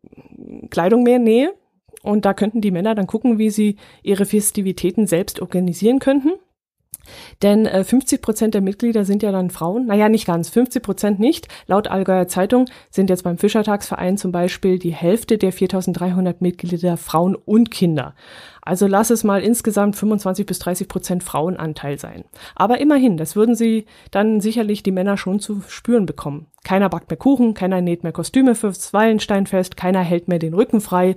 Kleidung 0.70 1.02
mehr 1.02 1.18
nähe. 1.18 1.54
Und 2.02 2.24
da 2.24 2.34
könnten 2.34 2.60
die 2.60 2.70
Männer 2.70 2.94
dann 2.94 3.06
gucken, 3.06 3.38
wie 3.38 3.50
sie 3.50 3.76
ihre 4.02 4.26
Festivitäten 4.26 5.06
selbst 5.06 5.40
organisieren 5.40 5.98
könnten. 5.98 6.32
Denn 7.42 7.66
äh, 7.66 7.84
50 7.84 8.22
Prozent 8.22 8.54
der 8.54 8.60
Mitglieder 8.60 9.04
sind 9.04 9.22
ja 9.22 9.32
dann 9.32 9.50
Frauen. 9.50 9.86
Naja, 9.86 10.08
nicht 10.08 10.26
ganz. 10.26 10.48
50 10.50 10.82
Prozent 10.82 11.20
nicht. 11.20 11.48
Laut 11.66 11.88
Allgäuer 11.88 12.28
Zeitung 12.28 12.66
sind 12.90 13.10
jetzt 13.10 13.24
beim 13.24 13.38
Fischertagsverein 13.38 14.18
zum 14.18 14.32
Beispiel 14.32 14.78
die 14.78 14.92
Hälfte 14.92 15.38
der 15.38 15.52
4300 15.52 16.40
Mitglieder 16.40 16.96
Frauen 16.96 17.34
und 17.34 17.70
Kinder. 17.70 18.14
Also 18.66 18.88
lass 18.88 19.10
es 19.10 19.22
mal 19.22 19.42
insgesamt 19.42 19.94
25 19.94 20.44
bis 20.44 20.58
30 20.58 20.88
Prozent 20.88 21.22
Frauenanteil 21.22 22.00
sein. 22.00 22.24
Aber 22.56 22.80
immerhin, 22.80 23.16
das 23.16 23.36
würden 23.36 23.54
sie 23.54 23.86
dann 24.10 24.40
sicherlich 24.40 24.82
die 24.82 24.90
Männer 24.90 25.16
schon 25.16 25.38
zu 25.38 25.62
spüren 25.68 26.04
bekommen. 26.04 26.48
Keiner 26.64 26.88
backt 26.88 27.08
mehr 27.08 27.16
Kuchen, 27.16 27.54
keiner 27.54 27.80
näht 27.80 28.02
mehr 28.02 28.12
Kostüme 28.12 28.56
fürs 28.56 28.92
Wallensteinfest, 28.92 29.76
keiner 29.76 30.00
hält 30.00 30.26
mehr 30.26 30.40
den 30.40 30.52
Rücken 30.52 30.80
frei. 30.80 31.14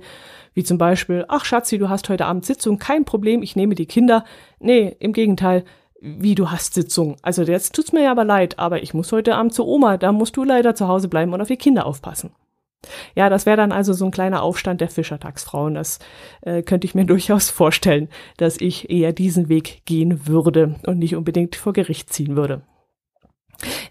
Wie 0.54 0.62
zum 0.62 0.78
Beispiel, 0.78 1.24
ach 1.26 1.44
Schatzi, 1.44 1.76
du 1.76 1.88
hast 1.88 2.08
heute 2.08 2.26
Abend 2.26 2.44
Sitzung, 2.44 2.78
kein 2.78 3.04
Problem, 3.04 3.42
ich 3.42 3.56
nehme 3.56 3.74
die 3.74 3.86
Kinder. 3.86 4.24
Nee, 4.60 4.94
im 5.00 5.12
Gegenteil, 5.12 5.64
wie 6.00 6.34
du 6.34 6.50
hast 6.50 6.74
Sitzung. 6.74 7.16
Also 7.22 7.42
jetzt 7.42 7.74
tut's 7.74 7.92
mir 7.92 8.04
ja 8.04 8.10
aber 8.10 8.24
leid, 8.24 8.58
aber 8.58 8.82
ich 8.82 8.94
muss 8.94 9.12
heute 9.12 9.34
Abend 9.34 9.52
zur 9.52 9.66
Oma, 9.66 9.96
da 9.96 10.12
musst 10.12 10.36
du 10.36 10.44
leider 10.44 10.74
zu 10.74 10.88
Hause 10.88 11.08
bleiben 11.08 11.32
und 11.32 11.40
auf 11.40 11.48
die 11.48 11.56
Kinder 11.56 11.86
aufpassen. 11.86 12.30
Ja, 13.14 13.28
das 13.28 13.44
wäre 13.44 13.58
dann 13.58 13.72
also 13.72 13.92
so 13.92 14.06
ein 14.06 14.10
kleiner 14.10 14.42
Aufstand 14.42 14.80
der 14.80 14.88
Fischertagsfrauen. 14.88 15.74
Das 15.74 15.98
äh, 16.40 16.62
könnte 16.62 16.86
ich 16.86 16.94
mir 16.94 17.04
durchaus 17.06 17.50
vorstellen, 17.50 18.08
dass 18.38 18.60
ich 18.60 18.90
eher 18.90 19.12
diesen 19.12 19.48
Weg 19.48 19.82
gehen 19.84 20.26
würde 20.26 20.76
und 20.86 20.98
nicht 20.98 21.16
unbedingt 21.16 21.56
vor 21.56 21.72
Gericht 21.72 22.12
ziehen 22.12 22.36
würde. 22.36 22.62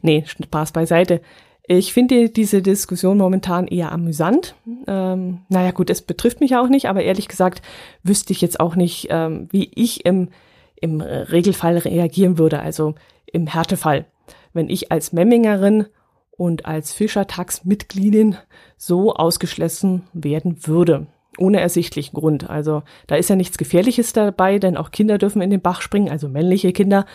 Nee, 0.01 0.23
Spaß 0.25 0.71
beiseite. 0.71 1.21
Ich 1.67 1.93
finde 1.93 2.29
diese 2.29 2.63
Diskussion 2.63 3.19
momentan 3.19 3.67
eher 3.67 3.91
amüsant. 3.91 4.55
Ähm, 4.87 5.41
naja 5.49 5.69
gut, 5.69 5.91
es 5.91 6.01
betrifft 6.01 6.39
mich 6.39 6.55
auch 6.55 6.67
nicht, 6.67 6.89
aber 6.89 7.03
ehrlich 7.03 7.27
gesagt 7.27 7.61
wüsste 8.01 8.33
ich 8.33 8.41
jetzt 8.41 8.59
auch 8.59 8.75
nicht, 8.75 9.07
ähm, 9.11 9.47
wie 9.51 9.69
ich 9.75 10.03
im 10.03 10.29
im 10.81 11.01
Regelfall 11.01 11.77
reagieren 11.77 12.37
würde, 12.37 12.59
also 12.59 12.95
im 13.25 13.47
Härtefall. 13.47 14.05
Wenn 14.53 14.69
ich 14.69 14.91
als 14.91 15.13
Memmingerin 15.13 15.85
und 16.39 16.65
als 16.65 16.93
Fischertagsmitgliedin 16.93 18.37
so 18.77 19.13
ausgeschlossen 19.13 20.03
werden 20.13 20.65
würde. 20.65 21.07
Ohne 21.37 21.59
ersichtlichen 21.59 22.15
Grund. 22.15 22.49
Also 22.49 22.83
da 23.07 23.15
ist 23.15 23.29
ja 23.29 23.35
nichts 23.35 23.57
Gefährliches 23.57 24.13
dabei, 24.13 24.57
denn 24.57 24.77
auch 24.77 24.91
Kinder 24.91 25.17
dürfen 25.17 25.41
in 25.41 25.49
den 25.49 25.61
Bach 25.61 25.81
springen, 25.81 26.09
also 26.09 26.29
männliche 26.29 26.71
Kinder. 26.71 27.05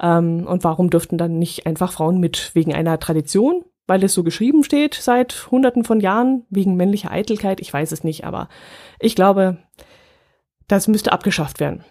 Ähm, 0.00 0.46
und 0.46 0.62
warum 0.62 0.90
dürften 0.90 1.18
dann 1.18 1.38
nicht 1.38 1.66
einfach 1.66 1.92
Frauen 1.92 2.18
mit 2.18 2.52
wegen 2.54 2.72
einer 2.72 3.00
Tradition? 3.00 3.64
Weil 3.88 4.04
es 4.04 4.14
so 4.14 4.22
geschrieben 4.22 4.62
steht 4.62 4.94
seit 4.94 5.50
Hunderten 5.50 5.82
von 5.82 5.98
Jahren, 5.98 6.44
wegen 6.48 6.76
männlicher 6.76 7.10
Eitelkeit? 7.10 7.60
Ich 7.60 7.72
weiß 7.72 7.90
es 7.90 8.04
nicht, 8.04 8.24
aber 8.24 8.48
ich 9.00 9.16
glaube, 9.16 9.58
das 10.68 10.86
müsste 10.86 11.12
abgeschafft 11.12 11.58
werden. 11.58 11.84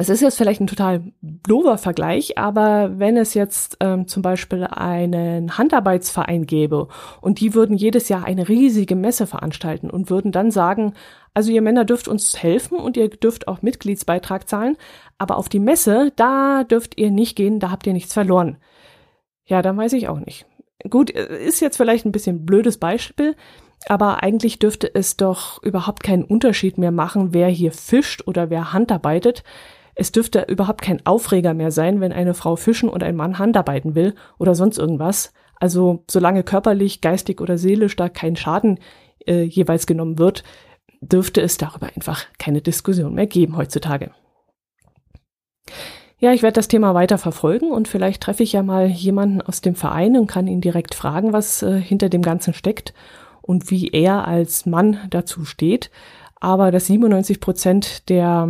Es 0.00 0.08
ist 0.08 0.22
jetzt 0.22 0.38
vielleicht 0.38 0.62
ein 0.62 0.66
total 0.66 1.12
blober 1.20 1.76
Vergleich, 1.76 2.38
aber 2.38 2.98
wenn 2.98 3.18
es 3.18 3.34
jetzt 3.34 3.76
ähm, 3.80 4.08
zum 4.08 4.22
Beispiel 4.22 4.64
einen 4.64 5.58
Handarbeitsverein 5.58 6.46
gäbe 6.46 6.88
und 7.20 7.38
die 7.38 7.52
würden 7.52 7.76
jedes 7.76 8.08
Jahr 8.08 8.24
eine 8.24 8.48
riesige 8.48 8.96
Messe 8.96 9.26
veranstalten 9.26 9.90
und 9.90 10.08
würden 10.08 10.32
dann 10.32 10.50
sagen, 10.50 10.94
also 11.34 11.52
ihr 11.52 11.60
Männer 11.60 11.84
dürft 11.84 12.08
uns 12.08 12.42
helfen 12.42 12.78
und 12.78 12.96
ihr 12.96 13.10
dürft 13.10 13.46
auch 13.46 13.60
Mitgliedsbeitrag 13.60 14.48
zahlen, 14.48 14.78
aber 15.18 15.36
auf 15.36 15.50
die 15.50 15.60
Messe, 15.60 16.14
da 16.16 16.64
dürft 16.64 16.98
ihr 16.98 17.10
nicht 17.10 17.36
gehen, 17.36 17.60
da 17.60 17.70
habt 17.70 17.86
ihr 17.86 17.92
nichts 17.92 18.14
verloren. 18.14 18.56
Ja, 19.44 19.60
dann 19.60 19.76
weiß 19.76 19.92
ich 19.92 20.08
auch 20.08 20.20
nicht. 20.20 20.46
Gut, 20.88 21.10
ist 21.10 21.60
jetzt 21.60 21.76
vielleicht 21.76 22.06
ein 22.06 22.12
bisschen 22.12 22.46
blödes 22.46 22.78
Beispiel, 22.78 23.36
aber 23.86 24.22
eigentlich 24.22 24.58
dürfte 24.58 24.90
es 24.94 25.18
doch 25.18 25.62
überhaupt 25.62 26.02
keinen 26.02 26.24
Unterschied 26.24 26.78
mehr 26.78 26.90
machen, 26.90 27.34
wer 27.34 27.48
hier 27.48 27.72
fischt 27.72 28.26
oder 28.26 28.48
wer 28.48 28.72
handarbeitet. 28.72 29.44
Es 30.00 30.12
dürfte 30.12 30.46
überhaupt 30.48 30.80
kein 30.80 31.04
Aufreger 31.04 31.52
mehr 31.52 31.70
sein, 31.70 32.00
wenn 32.00 32.10
eine 32.10 32.32
Frau 32.32 32.56
fischen 32.56 32.88
und 32.88 33.02
ein 33.02 33.16
Mann 33.16 33.38
Handarbeiten 33.38 33.94
will 33.94 34.14
oder 34.38 34.54
sonst 34.54 34.78
irgendwas. 34.78 35.34
Also 35.56 36.04
solange 36.10 36.42
körperlich, 36.42 37.02
geistig 37.02 37.38
oder 37.42 37.58
seelisch 37.58 37.96
da 37.96 38.08
kein 38.08 38.34
Schaden 38.34 38.78
äh, 39.26 39.42
jeweils 39.42 39.86
genommen 39.86 40.18
wird, 40.18 40.42
dürfte 41.02 41.42
es 41.42 41.58
darüber 41.58 41.88
einfach 41.94 42.24
keine 42.38 42.62
Diskussion 42.62 43.12
mehr 43.12 43.26
geben 43.26 43.58
heutzutage. 43.58 44.12
Ja, 46.18 46.32
ich 46.32 46.42
werde 46.42 46.54
das 46.54 46.68
Thema 46.68 46.94
weiter 46.94 47.18
verfolgen 47.18 47.70
und 47.70 47.86
vielleicht 47.86 48.22
treffe 48.22 48.42
ich 48.42 48.54
ja 48.54 48.62
mal 48.62 48.86
jemanden 48.86 49.42
aus 49.42 49.60
dem 49.60 49.74
Verein 49.74 50.16
und 50.16 50.28
kann 50.28 50.46
ihn 50.46 50.62
direkt 50.62 50.94
fragen, 50.94 51.34
was 51.34 51.62
äh, 51.62 51.78
hinter 51.78 52.08
dem 52.08 52.22
Ganzen 52.22 52.54
steckt 52.54 52.94
und 53.42 53.70
wie 53.70 53.88
er 53.88 54.26
als 54.26 54.64
Mann 54.64 54.96
dazu 55.10 55.44
steht. 55.44 55.90
Aber 56.36 56.70
dass 56.70 56.86
97 56.86 57.38
Prozent 57.38 58.08
der 58.08 58.48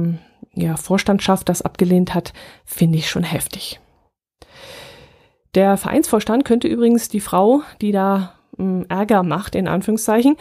ja, 0.54 0.76
Vorstandschaft 0.76 1.48
das 1.48 1.62
abgelehnt 1.62 2.14
hat, 2.14 2.32
finde 2.64 2.98
ich 2.98 3.08
schon 3.08 3.22
heftig. 3.22 3.80
Der 5.54 5.76
Vereinsvorstand 5.76 6.44
könnte 6.44 6.68
übrigens 6.68 7.08
die 7.08 7.20
Frau, 7.20 7.62
die 7.80 7.92
da 7.92 8.34
mh, 8.56 8.64
hm, 8.64 8.86
Ärger 8.88 9.22
macht, 9.22 9.54
in 9.54 9.68
Anführungszeichen, 9.68 10.36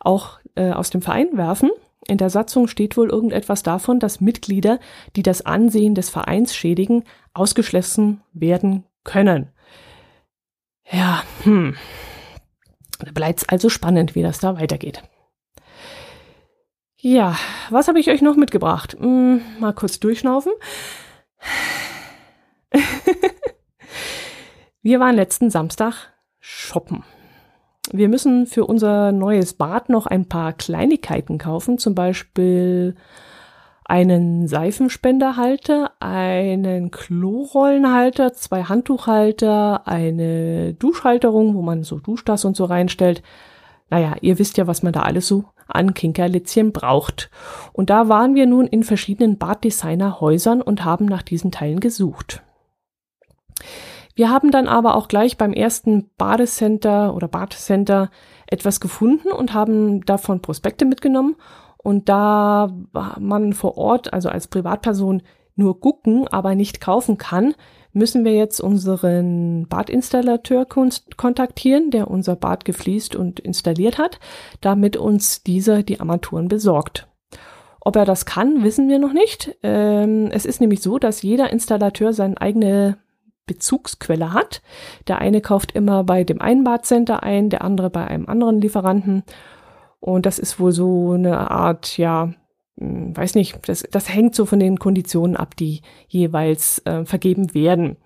auch 0.00 0.38
äh, 0.54 0.72
aus 0.72 0.90
dem 0.90 1.02
Verein 1.02 1.28
werfen. 1.32 1.70
In 2.06 2.18
der 2.18 2.30
Satzung 2.30 2.68
steht 2.68 2.96
wohl 2.96 3.08
irgendetwas 3.08 3.62
davon, 3.62 3.98
dass 3.98 4.20
Mitglieder, 4.20 4.78
die 5.16 5.22
das 5.22 5.46
Ansehen 5.46 5.94
des 5.94 6.10
Vereins 6.10 6.54
schädigen, 6.54 7.04
ausgeschlossen 7.32 8.22
werden 8.32 8.84
können. 9.04 9.48
Ja, 10.90 11.22
hm. 11.44 11.76
Da 12.98 13.10
bleibt 13.10 13.50
also 13.50 13.68
spannend, 13.68 14.14
wie 14.14 14.22
das 14.22 14.38
da 14.38 14.58
weitergeht. 14.58 15.02
Ja, 17.06 17.36
was 17.68 17.86
habe 17.88 18.00
ich 18.00 18.08
euch 18.08 18.22
noch 18.22 18.34
mitgebracht? 18.34 18.96
Hm, 18.98 19.42
mal 19.60 19.74
kurz 19.74 20.00
durchschnaufen. 20.00 20.54
Wir 24.80 25.00
waren 25.00 25.14
letzten 25.14 25.50
Samstag 25.50 26.14
shoppen. 26.40 27.04
Wir 27.92 28.08
müssen 28.08 28.46
für 28.46 28.64
unser 28.64 29.12
neues 29.12 29.52
Bad 29.52 29.90
noch 29.90 30.06
ein 30.06 30.30
paar 30.30 30.54
Kleinigkeiten 30.54 31.36
kaufen, 31.36 31.76
zum 31.76 31.94
Beispiel 31.94 32.94
einen 33.84 34.48
Seifenspenderhalter, 34.48 35.92
einen 36.00 36.90
Klorollenhalter, 36.90 38.32
zwei 38.32 38.62
Handtuchhalter, 38.62 39.86
eine 39.86 40.72
Duschhalterung, 40.72 41.54
wo 41.54 41.60
man 41.60 41.82
so 41.82 41.98
Duschdas 41.98 42.46
und 42.46 42.56
so 42.56 42.64
reinstellt. 42.64 43.22
Naja, 43.90 44.16
ihr 44.22 44.38
wisst 44.38 44.56
ja, 44.56 44.66
was 44.66 44.82
man 44.82 44.94
da 44.94 45.02
alles 45.02 45.28
so 45.28 45.44
an 45.74 45.94
Kinkerlitzchen 45.94 46.72
braucht. 46.72 47.30
Und 47.72 47.90
da 47.90 48.08
waren 48.08 48.34
wir 48.34 48.46
nun 48.46 48.66
in 48.66 48.82
verschiedenen 48.82 49.38
Baddesignerhäusern 49.38 50.62
und 50.62 50.84
haben 50.84 51.06
nach 51.06 51.22
diesen 51.22 51.50
Teilen 51.50 51.80
gesucht. 51.80 52.42
Wir 54.14 54.30
haben 54.30 54.50
dann 54.50 54.68
aber 54.68 54.96
auch 54.96 55.08
gleich 55.08 55.36
beim 55.36 55.52
ersten 55.52 56.10
Badecenter 56.16 57.14
oder 57.14 57.26
Badcenter 57.26 58.10
etwas 58.46 58.80
gefunden 58.80 59.32
und 59.32 59.54
haben 59.54 60.04
davon 60.04 60.40
Prospekte 60.40 60.84
mitgenommen. 60.84 61.36
Und 61.78 62.08
da 62.08 62.72
man 63.18 63.52
vor 63.52 63.76
Ort, 63.76 64.12
also 64.12 64.28
als 64.28 64.46
Privatperson, 64.46 65.22
nur 65.56 65.80
gucken, 65.80 66.26
aber 66.28 66.54
nicht 66.54 66.80
kaufen 66.80 67.18
kann, 67.18 67.54
müssen 67.94 68.24
wir 68.24 68.32
jetzt 68.32 68.60
unseren 68.60 69.66
Badinstallateur 69.68 70.66
kontaktieren, 70.66 71.90
der 71.90 72.10
unser 72.10 72.36
Bad 72.36 72.64
gefliest 72.64 73.16
und 73.16 73.40
installiert 73.40 73.98
hat, 73.98 74.18
damit 74.60 74.96
uns 74.96 75.42
dieser 75.42 75.82
die 75.82 76.00
Armaturen 76.00 76.48
besorgt. 76.48 77.08
Ob 77.80 77.96
er 77.96 78.04
das 78.04 78.26
kann, 78.26 78.64
wissen 78.64 78.88
wir 78.88 78.98
noch 78.98 79.12
nicht. 79.12 79.56
Ähm, 79.62 80.28
es 80.32 80.46
ist 80.46 80.60
nämlich 80.60 80.80
so, 80.80 80.98
dass 80.98 81.22
jeder 81.22 81.52
Installateur 81.52 82.12
seine 82.12 82.40
eigene 82.40 82.96
Bezugsquelle 83.46 84.32
hat. 84.32 84.62
Der 85.06 85.18
eine 85.18 85.40
kauft 85.40 85.72
immer 85.72 86.02
bei 86.02 86.24
dem 86.24 86.40
einen 86.40 86.64
Badcenter 86.64 87.22
ein, 87.22 87.50
der 87.50 87.62
andere 87.62 87.90
bei 87.90 88.06
einem 88.06 88.26
anderen 88.26 88.60
Lieferanten. 88.60 89.22
Und 90.00 90.26
das 90.26 90.38
ist 90.38 90.58
wohl 90.58 90.72
so 90.72 91.12
eine 91.12 91.50
Art, 91.50 91.98
ja, 91.98 92.32
weiß 92.76 93.34
nicht, 93.36 93.68
das, 93.68 93.84
das 93.90 94.08
hängt 94.08 94.34
so 94.34 94.46
von 94.46 94.58
den 94.58 94.78
Konditionen 94.78 95.36
ab, 95.36 95.56
die 95.56 95.82
jeweils 96.08 96.80
äh, 96.86 97.04
vergeben 97.04 97.54
werden. 97.54 97.96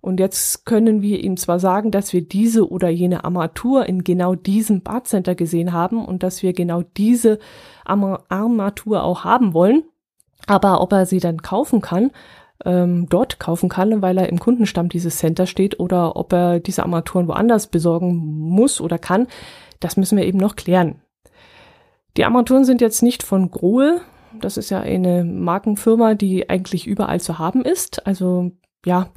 Und 0.00 0.20
jetzt 0.20 0.64
können 0.64 1.02
wir 1.02 1.22
ihm 1.22 1.36
zwar 1.36 1.58
sagen, 1.58 1.90
dass 1.90 2.12
wir 2.12 2.22
diese 2.22 2.70
oder 2.70 2.88
jene 2.88 3.24
Armatur 3.24 3.86
in 3.86 4.04
genau 4.04 4.34
diesem 4.34 4.82
Badcenter 4.82 5.34
gesehen 5.34 5.72
haben 5.72 6.04
und 6.04 6.22
dass 6.22 6.42
wir 6.42 6.52
genau 6.52 6.82
diese 6.96 7.38
Armatur 7.84 9.02
auch 9.02 9.24
haben 9.24 9.54
wollen, 9.54 9.82
aber 10.46 10.80
ob 10.80 10.92
er 10.92 11.04
sie 11.04 11.18
dann 11.18 11.42
kaufen 11.42 11.80
kann, 11.80 12.12
ähm, 12.64 13.08
dort 13.08 13.40
kaufen 13.40 13.68
kann, 13.68 14.00
weil 14.00 14.18
er 14.18 14.28
im 14.28 14.38
Kundenstamm 14.38 14.88
dieses 14.88 15.18
Center 15.18 15.46
steht 15.46 15.80
oder 15.80 16.16
ob 16.16 16.32
er 16.32 16.60
diese 16.60 16.84
Armaturen 16.84 17.28
woanders 17.28 17.66
besorgen 17.66 18.16
muss 18.16 18.80
oder 18.80 18.98
kann, 18.98 19.26
das 19.80 19.96
müssen 19.96 20.16
wir 20.16 20.26
eben 20.26 20.38
noch 20.38 20.56
klären. 20.56 21.02
Die 22.18 22.24
Armaturen 22.24 22.64
sind 22.64 22.80
jetzt 22.80 23.02
nicht 23.04 23.22
von 23.22 23.48
Grohe. 23.48 24.00
Das 24.40 24.56
ist 24.56 24.70
ja 24.70 24.80
eine 24.80 25.22
Markenfirma, 25.22 26.14
die 26.14 26.50
eigentlich 26.50 26.84
überall 26.88 27.20
zu 27.20 27.38
haben 27.38 27.64
ist. 27.64 28.06
Also 28.08 28.50
ja, 28.84 29.10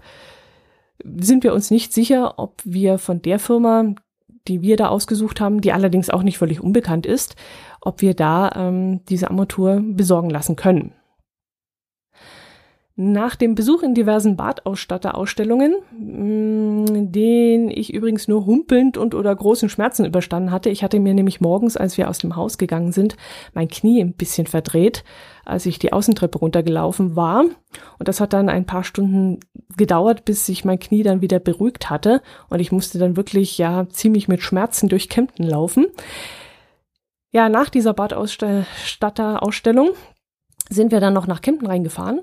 sind 1.03 1.43
wir 1.43 1.55
uns 1.55 1.71
nicht 1.71 1.93
sicher, 1.93 2.37
ob 2.37 2.61
wir 2.63 2.99
von 2.99 3.19
der 3.23 3.39
Firma, 3.39 3.95
die 4.47 4.61
wir 4.61 4.77
da 4.77 4.89
ausgesucht 4.89 5.41
haben, 5.41 5.61
die 5.61 5.73
allerdings 5.73 6.11
auch 6.11 6.21
nicht 6.21 6.37
völlig 6.37 6.61
unbekannt 6.61 7.07
ist, 7.07 7.35
ob 7.81 8.01
wir 8.01 8.13
da 8.13 8.51
ähm, 8.55 9.03
diese 9.05 9.31
Armatur 9.31 9.81
besorgen 9.83 10.29
lassen 10.29 10.55
können. 10.55 10.93
Nach 13.03 13.35
dem 13.35 13.55
Besuch 13.55 13.81
in 13.81 13.95
diversen 13.95 14.35
Badausstatterausstellungen, 14.35 15.73
mm, 15.97 17.11
den 17.11 17.71
ich 17.71 17.91
übrigens 17.91 18.27
nur 18.27 18.45
humpelnd 18.45 18.95
und 18.95 19.15
oder 19.15 19.35
großen 19.35 19.69
Schmerzen 19.69 20.05
überstanden 20.05 20.51
hatte, 20.51 20.69
ich 20.69 20.83
hatte 20.83 20.99
mir 20.99 21.15
nämlich 21.15 21.41
morgens, 21.41 21.77
als 21.77 21.97
wir 21.97 22.07
aus 22.09 22.19
dem 22.19 22.35
Haus 22.35 22.59
gegangen 22.59 22.91
sind, 22.91 23.17
mein 23.55 23.69
Knie 23.69 24.01
ein 24.01 24.13
bisschen 24.13 24.45
verdreht, 24.45 25.03
als 25.45 25.65
ich 25.65 25.79
die 25.79 25.93
Außentreppe 25.93 26.37
runtergelaufen 26.37 27.15
war. 27.15 27.45
Und 27.97 28.07
das 28.07 28.21
hat 28.21 28.33
dann 28.33 28.49
ein 28.49 28.67
paar 28.67 28.83
Stunden 28.83 29.39
gedauert, 29.77 30.23
bis 30.23 30.45
sich 30.45 30.63
mein 30.63 30.77
Knie 30.77 31.01
dann 31.01 31.21
wieder 31.21 31.39
beruhigt 31.39 31.89
hatte. 31.89 32.21
Und 32.49 32.59
ich 32.59 32.71
musste 32.71 32.99
dann 32.99 33.17
wirklich 33.17 33.57
ja 33.57 33.89
ziemlich 33.89 34.27
mit 34.27 34.43
Schmerzen 34.43 34.89
durch 34.89 35.09
Kempten 35.09 35.47
laufen. 35.47 35.87
Ja, 37.31 37.49
nach 37.49 37.71
dieser 37.71 37.95
Badausstatterausstellung 37.95 39.89
sind 40.69 40.91
wir 40.91 40.99
dann 40.99 41.15
noch 41.15 41.25
nach 41.25 41.41
Kempten 41.41 41.65
reingefahren 41.65 42.21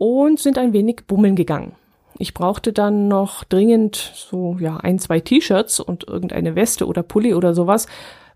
und 0.00 0.40
sind 0.40 0.56
ein 0.56 0.72
wenig 0.72 1.02
bummeln 1.06 1.36
gegangen. 1.36 1.72
Ich 2.18 2.32
brauchte 2.32 2.72
dann 2.72 3.06
noch 3.06 3.44
dringend 3.44 3.96
so 4.14 4.56
ja 4.58 4.78
ein, 4.78 4.98
zwei 4.98 5.20
T-Shirts 5.20 5.78
und 5.78 6.08
irgendeine 6.08 6.54
Weste 6.54 6.86
oder 6.86 7.02
Pulli 7.02 7.34
oder 7.34 7.54
sowas, 7.54 7.86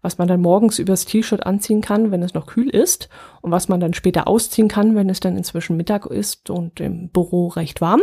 was 0.02 0.18
man 0.18 0.28
dann 0.28 0.42
morgens 0.42 0.78
übers 0.78 1.06
T-Shirt 1.06 1.47
anziehen 1.47 1.80
kann, 1.80 2.11
wenn 2.11 2.23
es 2.23 2.35
noch 2.35 2.47
kühl 2.47 2.68
ist 2.68 3.09
und 3.40 3.50
was 3.50 3.68
man 3.68 3.80
dann 3.80 3.94
später 3.94 4.28
ausziehen 4.28 4.68
kann, 4.68 4.94
wenn 4.94 5.09
es 5.09 5.21
dann 5.21 5.38
inzwischen 5.38 5.78
Mittag 5.78 6.04
ist 6.04 6.50
und 6.50 6.80
im 6.80 7.09
Büro 7.09 7.49
recht 7.49 7.80
warm. 7.80 8.02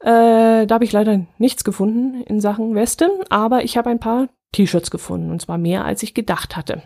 Äh, 0.00 0.66
da 0.66 0.68
habe 0.70 0.84
ich 0.84 0.92
leider 0.92 1.20
nichts 1.38 1.62
gefunden 1.62 2.20
in 2.22 2.40
Sachen 2.40 2.74
Weste, 2.74 3.08
aber 3.30 3.62
ich 3.62 3.76
habe 3.76 3.90
ein 3.90 4.00
paar 4.00 4.28
T-Shirts 4.50 4.90
gefunden 4.90 5.30
und 5.30 5.40
zwar 5.40 5.58
mehr, 5.58 5.84
als 5.84 6.02
ich 6.02 6.14
gedacht 6.14 6.56
hatte. 6.56 6.82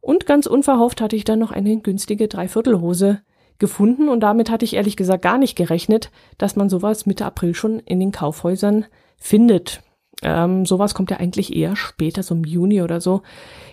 Und 0.00 0.24
ganz 0.24 0.46
unverhofft 0.46 1.02
hatte 1.02 1.16
ich 1.16 1.24
dann 1.24 1.40
noch 1.40 1.50
eine 1.50 1.76
günstige 1.78 2.26
Dreiviertelhose 2.26 3.20
gefunden 3.58 4.08
und 4.08 4.20
damit 4.20 4.50
hatte 4.50 4.64
ich 4.64 4.74
ehrlich 4.74 4.96
gesagt 4.96 5.22
gar 5.22 5.38
nicht 5.38 5.56
gerechnet, 5.56 6.10
dass 6.38 6.56
man 6.56 6.68
sowas 6.68 7.06
Mitte 7.06 7.24
April 7.24 7.54
schon 7.54 7.80
in 7.80 8.00
den 8.00 8.12
Kaufhäusern 8.12 8.86
findet. 9.18 9.82
Ähm, 10.22 10.64
sowas 10.66 10.94
kommt 10.94 11.10
ja 11.10 11.18
eigentlich 11.18 11.54
eher 11.54 11.76
später, 11.76 12.22
so 12.22 12.34
im 12.34 12.44
Juni 12.44 12.82
oder 12.82 13.00
so, 13.00 13.22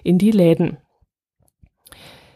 in 0.04 0.18
die 0.18 0.32
Läden. 0.32 0.78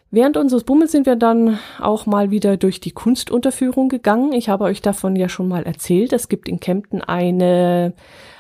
Während 0.09 0.37
unseres 0.37 0.63
Bummels 0.63 0.93
sind 0.93 1.05
wir 1.05 1.17
dann 1.17 1.59
auch 1.79 2.05
mal 2.05 2.31
wieder 2.31 2.55
durch 2.55 2.79
die 2.79 2.91
Kunstunterführung 2.91 3.89
gegangen. 3.89 4.31
Ich 4.31 4.47
habe 4.47 4.63
euch 4.63 4.81
davon 4.81 5.17
ja 5.17 5.27
schon 5.27 5.49
mal 5.49 5.63
erzählt. 5.63 6.13
Es 6.13 6.29
gibt 6.29 6.47
in 6.47 6.61
Kempten 6.61 7.01
eine 7.01 7.93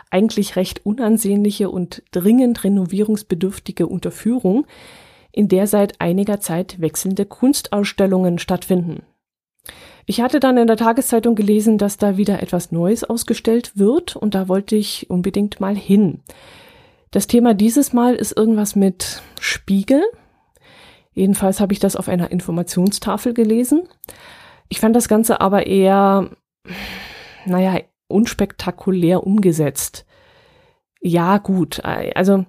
eigentlich 0.09 0.55
recht 0.55 0.85
unansehnliche 0.85 1.69
und 1.69 2.03
dringend 2.11 2.63
renovierungsbedürftige 2.63 3.87
Unterführung, 3.87 4.65
in 5.37 5.47
der 5.47 5.67
seit 5.67 6.01
einiger 6.01 6.39
Zeit 6.39 6.81
wechselnde 6.81 7.25
Kunstausstellungen 7.25 8.39
stattfinden. 8.39 9.03
Ich 10.07 10.19
hatte 10.21 10.39
dann 10.39 10.57
in 10.57 10.65
der 10.65 10.77
Tageszeitung 10.77 11.35
gelesen, 11.35 11.77
dass 11.77 11.97
da 11.97 12.17
wieder 12.17 12.41
etwas 12.41 12.71
Neues 12.71 13.03
ausgestellt 13.03 13.73
wird 13.75 14.15
und 14.15 14.33
da 14.33 14.47
wollte 14.47 14.75
ich 14.75 15.11
unbedingt 15.11 15.59
mal 15.59 15.75
hin. 15.75 16.23
Das 17.11 17.27
Thema 17.27 17.53
dieses 17.53 17.93
Mal 17.93 18.15
ist 18.15 18.35
irgendwas 18.35 18.75
mit 18.75 19.21
Spiegel. 19.39 20.01
Jedenfalls 21.13 21.59
habe 21.59 21.71
ich 21.71 21.79
das 21.79 21.95
auf 21.95 22.09
einer 22.09 22.31
Informationstafel 22.31 23.35
gelesen. 23.35 23.87
Ich 24.69 24.79
fand 24.79 24.95
das 24.95 25.07
Ganze 25.07 25.39
aber 25.39 25.67
eher, 25.67 26.31
naja, 27.45 27.79
unspektakulär 28.07 29.23
umgesetzt. 29.23 30.07
Ja, 30.99 31.37
gut. 31.37 31.83
Also, 31.85 32.45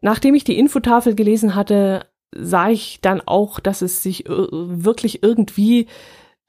nachdem 0.00 0.34
ich 0.34 0.42
die 0.42 0.58
Infotafel 0.58 1.14
gelesen 1.14 1.54
hatte, 1.54 2.06
sah 2.34 2.70
ich 2.70 3.00
dann 3.00 3.22
auch, 3.24 3.60
dass 3.60 3.82
es 3.82 4.02
sich 4.02 4.26
äh, 4.26 4.30
wirklich 4.30 5.22
irgendwie 5.22 5.86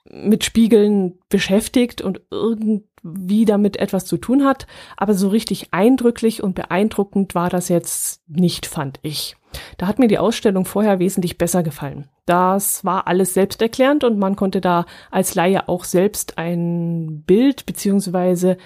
mit 0.09 0.43
Spiegeln 0.45 1.19
beschäftigt 1.29 2.01
und 2.01 2.21
irgendwie 2.31 3.45
damit 3.45 3.77
etwas 3.77 4.05
zu 4.05 4.17
tun 4.17 4.45
hat. 4.45 4.67
Aber 4.95 5.13
so 5.13 5.27
richtig 5.27 5.73
eindrücklich 5.73 6.41
und 6.41 6.55
beeindruckend 6.55 7.35
war 7.35 7.49
das 7.49 7.69
jetzt 7.69 8.21
nicht, 8.27 8.65
fand 8.65 8.99
ich. 9.01 9.35
Da 9.77 9.87
hat 9.87 9.99
mir 9.99 10.07
die 10.07 10.19
Ausstellung 10.19 10.65
vorher 10.65 10.99
wesentlich 10.99 11.37
besser 11.37 11.63
gefallen. 11.63 12.07
Das 12.25 12.83
war 12.85 13.07
alles 13.07 13.33
selbsterklärend 13.33 14.03
und 14.03 14.17
man 14.17 14.35
konnte 14.35 14.61
da 14.61 14.85
als 15.11 15.35
Laie 15.35 15.67
auch 15.67 15.83
selbst 15.83 16.37
ein 16.37 17.23
Bild 17.25 17.65
beziehungsweise 17.65 18.57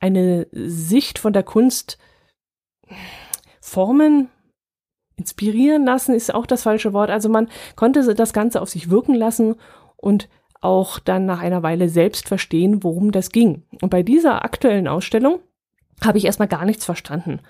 eine 0.00 0.46
Sicht 0.52 1.18
von 1.18 1.32
der 1.32 1.42
Kunst 1.42 1.98
formen, 3.60 4.28
inspirieren 5.20 5.84
lassen 5.84 6.14
ist 6.14 6.34
auch 6.34 6.46
das 6.46 6.62
falsche 6.62 6.92
Wort. 6.92 7.10
Also 7.10 7.28
man 7.28 7.48
konnte 7.76 8.14
das 8.14 8.32
Ganze 8.32 8.60
auf 8.60 8.70
sich 8.70 8.90
wirken 8.90 9.14
lassen 9.14 9.56
und 9.96 10.28
auch 10.60 10.98
dann 10.98 11.26
nach 11.26 11.40
einer 11.40 11.62
Weile 11.62 11.88
selbst 11.88 12.28
verstehen, 12.28 12.82
worum 12.82 13.12
das 13.12 13.30
ging. 13.30 13.62
Und 13.80 13.90
bei 13.90 14.02
dieser 14.02 14.44
aktuellen 14.44 14.88
Ausstellung 14.88 15.40
habe 16.04 16.18
ich 16.18 16.24
erstmal 16.24 16.48
gar 16.48 16.64
nichts 16.64 16.84
verstanden. 16.84 17.40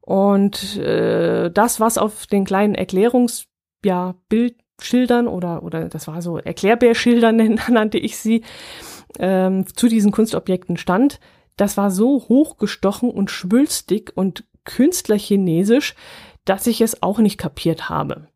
Und 0.00 0.76
äh, 0.78 1.50
das, 1.50 1.78
was 1.78 1.98
auf 1.98 2.26
den 2.26 2.44
kleinen 2.44 2.74
Erklärungs, 2.74 3.46
ja, 3.84 4.14
Bildschildern 4.28 5.28
oder, 5.28 5.62
oder 5.62 5.88
das 5.88 6.08
war 6.08 6.22
so 6.22 6.38
Erklärbärschildern 6.38 7.60
nannte 7.68 7.98
ich 7.98 8.16
sie, 8.16 8.42
ähm, 9.18 9.66
zu 9.74 9.88
diesen 9.88 10.10
Kunstobjekten 10.10 10.76
stand, 10.76 11.20
das 11.56 11.76
war 11.76 11.90
so 11.90 12.28
hochgestochen 12.28 13.10
und 13.10 13.30
schwülstig 13.30 14.12
und 14.14 14.44
künstlerchinesisch, 14.64 15.94
dass 16.44 16.66
ich 16.66 16.80
es 16.80 17.02
auch 17.02 17.18
nicht 17.18 17.38
kapiert 17.38 17.88
habe. 17.88 18.28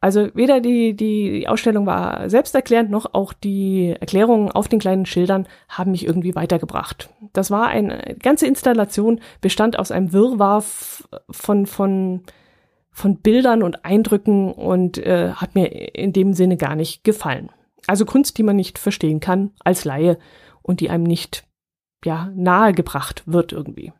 Also 0.00 0.28
weder 0.34 0.60
die, 0.60 0.94
die 0.94 1.48
Ausstellung 1.48 1.86
war 1.86 2.28
selbsterklärend, 2.28 2.90
noch 2.90 3.14
auch 3.14 3.32
die 3.32 3.96
Erklärungen 3.98 4.52
auf 4.52 4.68
den 4.68 4.78
kleinen 4.78 5.06
Schildern 5.06 5.48
haben 5.68 5.90
mich 5.90 6.06
irgendwie 6.06 6.34
weitergebracht. 6.34 7.08
Das 7.32 7.50
war 7.50 7.68
eine 7.68 8.16
ganze 8.22 8.46
Installation, 8.46 9.20
bestand 9.40 9.78
aus 9.78 9.90
einem 9.90 10.12
Wirrwarr 10.12 10.62
von, 11.30 11.66
von, 11.66 12.22
von 12.90 13.16
Bildern 13.16 13.62
und 13.62 13.84
Eindrücken 13.84 14.52
und 14.52 14.98
äh, 14.98 15.32
hat 15.32 15.54
mir 15.54 15.96
in 15.96 16.12
dem 16.12 16.34
Sinne 16.34 16.56
gar 16.56 16.76
nicht 16.76 17.02
gefallen. 17.02 17.50
Also 17.86 18.04
Kunst, 18.04 18.36
die 18.38 18.42
man 18.42 18.56
nicht 18.56 18.78
verstehen 18.78 19.20
kann 19.20 19.52
als 19.64 19.84
Laie 19.84 20.18
und 20.62 20.80
die 20.80 20.90
einem 20.90 21.04
nicht 21.04 21.44
ja, 22.04 22.30
nahegebracht 22.34 23.22
wird 23.26 23.52
irgendwie. 23.52 23.92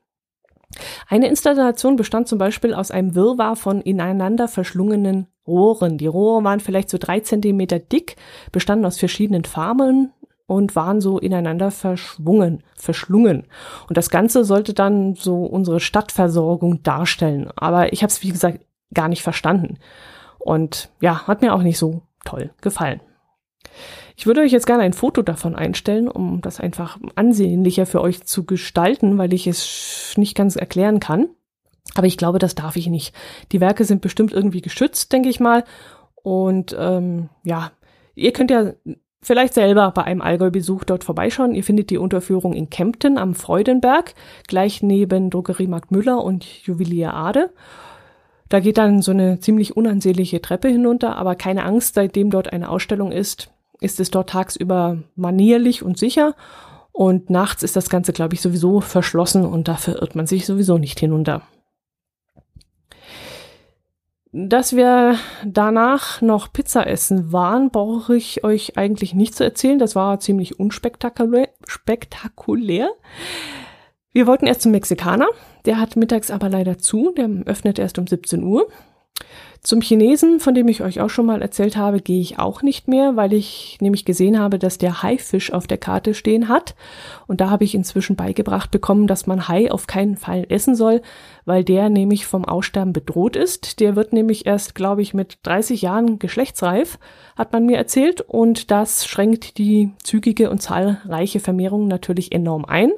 Eine 1.09 1.29
Installation 1.29 1.97
bestand 1.97 2.29
zum 2.29 2.39
Beispiel 2.39 2.75
aus 2.75 2.91
einem 2.91 3.15
Wirrwarr 3.15 3.57
von 3.57 3.81
ineinander 3.81 4.49
verschlungenen 4.49 5.27
Rohren. 5.47 5.99
Die 5.99 6.07
Rohre 6.07 6.45
waren 6.45 6.61
vielleicht 6.61 6.91
so 6.91 6.99
drei 6.99 7.21
Zentimeter 7.21 7.79
dick, 7.79 8.17
bestanden 8.53 8.87
aus 8.87 8.99
verschiedenen 8.99 9.45
Farben 9.45 10.13
und 10.47 10.77
waren 10.77 11.01
so 11.01 11.19
ineinander 11.19 11.71
verschwungen, 11.71 12.63
verschlungen. 12.77 13.47
Und 13.89 13.97
das 13.97 14.11
Ganze 14.11 14.45
sollte 14.45 14.75
dann 14.75 15.15
so 15.15 15.45
unsere 15.45 15.81
Stadtversorgung 15.81 16.83
darstellen. 16.83 17.51
Aber 17.57 17.93
ich 17.93 18.03
habe 18.03 18.11
es, 18.11 18.23
wie 18.23 18.31
gesagt, 18.31 18.61
gar 18.95 19.09
nicht 19.09 19.23
verstanden. 19.23 19.79
Und 20.39 20.91
ja, 21.01 21.27
hat 21.27 21.43
mir 21.43 21.55
auch 21.55 21.63
nicht 21.63 21.79
so 21.79 22.03
toll 22.25 22.51
gefallen. 22.61 23.01
Ich 24.17 24.27
würde 24.27 24.41
euch 24.41 24.53
jetzt 24.53 24.67
gerne 24.67 24.83
ein 24.83 24.95
Foto 24.95 25.21
davon 25.21 25.55
einstellen, 25.55 26.09
um 26.09 26.41
das 26.41 26.59
einfach 26.59 26.99
ansehnlicher 27.15 27.85
für 27.85 28.01
euch 28.01 28.25
zu 28.25 28.45
gestalten, 28.45 29.19
weil 29.19 29.35
ich 29.35 29.47
es 29.47 30.15
nicht 30.17 30.35
ganz 30.35 30.57
erklären 30.57 31.01
kann. 31.01 31.29
Aber 31.95 32.07
ich 32.07 32.17
glaube, 32.17 32.39
das 32.39 32.55
darf 32.55 32.77
ich 32.77 32.89
nicht. 32.89 33.15
Die 33.53 33.61
Werke 33.61 33.85
sind 33.85 34.01
bestimmt 34.01 34.33
irgendwie 34.33 34.63
geschützt, 34.63 35.13
denke 35.13 35.29
ich 35.29 35.39
mal. 35.39 35.65
Und 36.15 36.75
ähm, 36.79 37.29
ja, 37.45 37.71
ihr 38.15 38.33
könnt 38.33 38.51
ja 38.51 38.73
vielleicht 39.21 39.55
selber 39.55 39.91
bei 39.91 40.05
einem 40.05 40.23
Allgäu-Besuch 40.23 40.85
dort 40.85 41.05
vorbeischauen. 41.05 41.55
Ihr 41.55 41.65
findet 41.65 41.91
die 41.91 41.99
Unterführung 41.99 42.55
in 42.55 42.71
Kempten 42.71 43.19
am 43.19 43.35
Freudenberg, 43.35 44.15
gleich 44.49 44.83
neben 44.83 45.31
Drogeriemarkt 45.31 45.91
Müller 45.91 46.25
und 46.25 46.45
Juwelier 46.65 47.13
Ade. 47.13 47.51
Da 48.49 48.61
geht 48.61 48.79
dann 48.79 49.03
so 49.03 49.11
eine 49.11 49.41
ziemlich 49.41 49.77
unansehnliche 49.77 50.41
Treppe 50.41 50.69
hinunter, 50.69 51.17
aber 51.17 51.35
keine 51.35 51.65
Angst, 51.65 51.95
seitdem 51.95 52.31
dort 52.31 52.53
eine 52.53 52.69
Ausstellung 52.69 53.13
ist, 53.13 53.51
ist 53.81 54.01
es 54.01 54.11
dort 54.11 54.31
tagsüber 54.31 54.99
manierlich 55.15 55.83
und 55.83 55.99
sicher 55.99 56.35
und 56.97 57.29
nachts 57.29 57.63
ist 57.63 57.77
das 57.77 57.91
Ganze, 57.91 58.15
glaube 58.15 58.35
ich, 58.35 58.41
sowieso 58.41 58.81
verschlossen 58.81 59.45
und 59.45 59.69
dafür 59.69 60.01
irrt 60.01 60.15
man 60.15 60.27
sich 60.27 60.47
sowieso 60.47 60.79
nicht 60.79 60.99
hinunter. 60.99 61.43
Dass 64.33 64.75
wir 64.75 65.19
danach 65.45 66.23
noch 66.23 66.53
Pizza 66.53 66.87
essen 66.87 67.33
waren, 67.33 67.71
brauche 67.71 68.17
ich 68.17 68.45
euch 68.45 68.79
eigentlich 68.79 69.15
nicht 69.15 69.35
zu 69.35 69.45
erzählen. 69.45 69.79
Das 69.79 69.95
war 69.95 70.21
ziemlich 70.21 70.59
unspektakulär. 70.59 71.51
Spektakulär. 71.67 72.91
Wir 74.13 74.27
wollten 74.27 74.47
erst 74.47 74.63
zum 74.63 74.73
Mexikaner. 74.73 75.29
Der 75.67 75.79
hat 75.79 75.97
mittags 75.97 76.31
aber 76.31 76.49
leider 76.49 76.79
zu. 76.79 77.13
Der 77.17 77.29
öffnet 77.45 77.79
erst 77.79 77.99
um 77.99 78.07
17 78.07 78.43
Uhr. 78.43 78.69
Zum 79.67 79.81
Chinesen, 79.81 80.39
von 80.39 80.55
dem 80.55 80.69
ich 80.69 80.83
euch 80.83 81.01
auch 81.01 81.11
schon 81.11 81.27
mal 81.27 81.43
erzählt 81.43 81.77
habe, 81.77 81.99
gehe 81.99 82.21
ich 82.21 82.39
auch 82.39 82.63
nicht 82.63 82.87
mehr, 82.87 83.17
weil 83.17 83.33
ich 83.33 83.79
nämlich 83.81 84.05
gesehen 84.05 84.39
habe, 84.39 84.61
dass 84.61 84.79
der 84.79 85.03
Haifisch 85.03 85.53
auf 85.53 85.67
der 85.67 85.77
Karte 85.77 86.15
stehen 86.15 86.49
hat. 86.49 86.77
Und 87.27 87.41
da 87.41 87.51
habe 87.51 87.65
ich 87.65 87.75
inzwischen 87.75 88.15
beigebracht 88.15 88.71
bekommen, 88.71 89.09
dass 89.09 89.27
man 89.27 89.49
Hai 89.49 89.73
auf 89.73 89.89
keinen 89.89 90.17
Fall 90.17 90.47
essen 90.51 90.77
soll, 90.77 91.03
weil 91.47 91.65
der 91.65 91.89
nämlich 91.89 92.27
vom 92.27 92.45
Aussterben 92.45 92.93
bedroht 92.93 93.35
ist. 93.35 93.81
Der 93.81 93.97
wird 93.97 94.13
nämlich 94.13 94.47
erst, 94.47 94.77
glaube 94.77 95.03
ich, 95.03 95.15
mit 95.15 95.39
30 95.43 95.83
Jahren 95.83 96.21
geschlechtsreif, 96.21 97.01
hat 97.35 97.53
man 97.53 97.67
mir 97.67 97.77
erzählt. 97.77 98.21
Und 98.21 98.71
das 98.71 99.05
schränkt 99.05 99.59
die 99.59 99.91
zügige 100.05 100.49
und 100.49 100.63
zahlreiche 100.63 101.41
Vermehrung 101.41 101.89
natürlich 101.89 102.31
enorm 102.31 102.67
ein. 102.67 102.93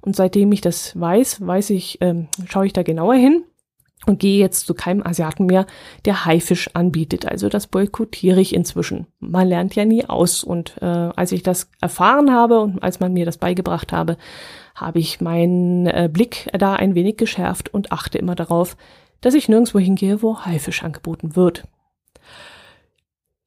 Und 0.00 0.16
seitdem 0.16 0.50
ich 0.50 0.62
das 0.62 0.98
weiß, 0.98 1.46
weiß 1.46 1.70
ich, 1.70 1.98
ähm, 2.00 2.26
schaue 2.48 2.66
ich 2.66 2.72
da 2.72 2.82
genauer 2.82 3.14
hin 3.14 3.44
und 4.08 4.18
gehe 4.18 4.38
jetzt 4.38 4.66
zu 4.66 4.74
keinem 4.74 5.06
Asiaten 5.06 5.46
mehr, 5.46 5.66
der 6.04 6.24
Haifisch 6.24 6.70
anbietet. 6.74 7.26
Also 7.26 7.48
das 7.48 7.66
boykottiere 7.66 8.40
ich 8.40 8.54
inzwischen. 8.54 9.06
Man 9.20 9.48
lernt 9.48 9.74
ja 9.74 9.84
nie 9.84 10.04
aus. 10.04 10.42
Und 10.42 10.76
äh, 10.80 10.84
als 10.84 11.32
ich 11.32 11.42
das 11.42 11.70
erfahren 11.80 12.32
habe 12.32 12.60
und 12.60 12.82
als 12.82 13.00
man 13.00 13.12
mir 13.12 13.26
das 13.26 13.38
beigebracht 13.38 13.92
habe, 13.92 14.16
habe 14.74 14.98
ich 14.98 15.20
meinen 15.20 15.86
äh, 15.86 16.08
Blick 16.12 16.48
da 16.56 16.74
ein 16.74 16.94
wenig 16.94 17.16
geschärft 17.16 17.72
und 17.72 17.92
achte 17.92 18.18
immer 18.18 18.34
darauf, 18.34 18.76
dass 19.20 19.34
ich 19.34 19.48
nirgendwo 19.48 19.78
hingehe, 19.78 20.22
wo 20.22 20.40
Haifisch 20.40 20.82
angeboten 20.82 21.36
wird. 21.36 21.64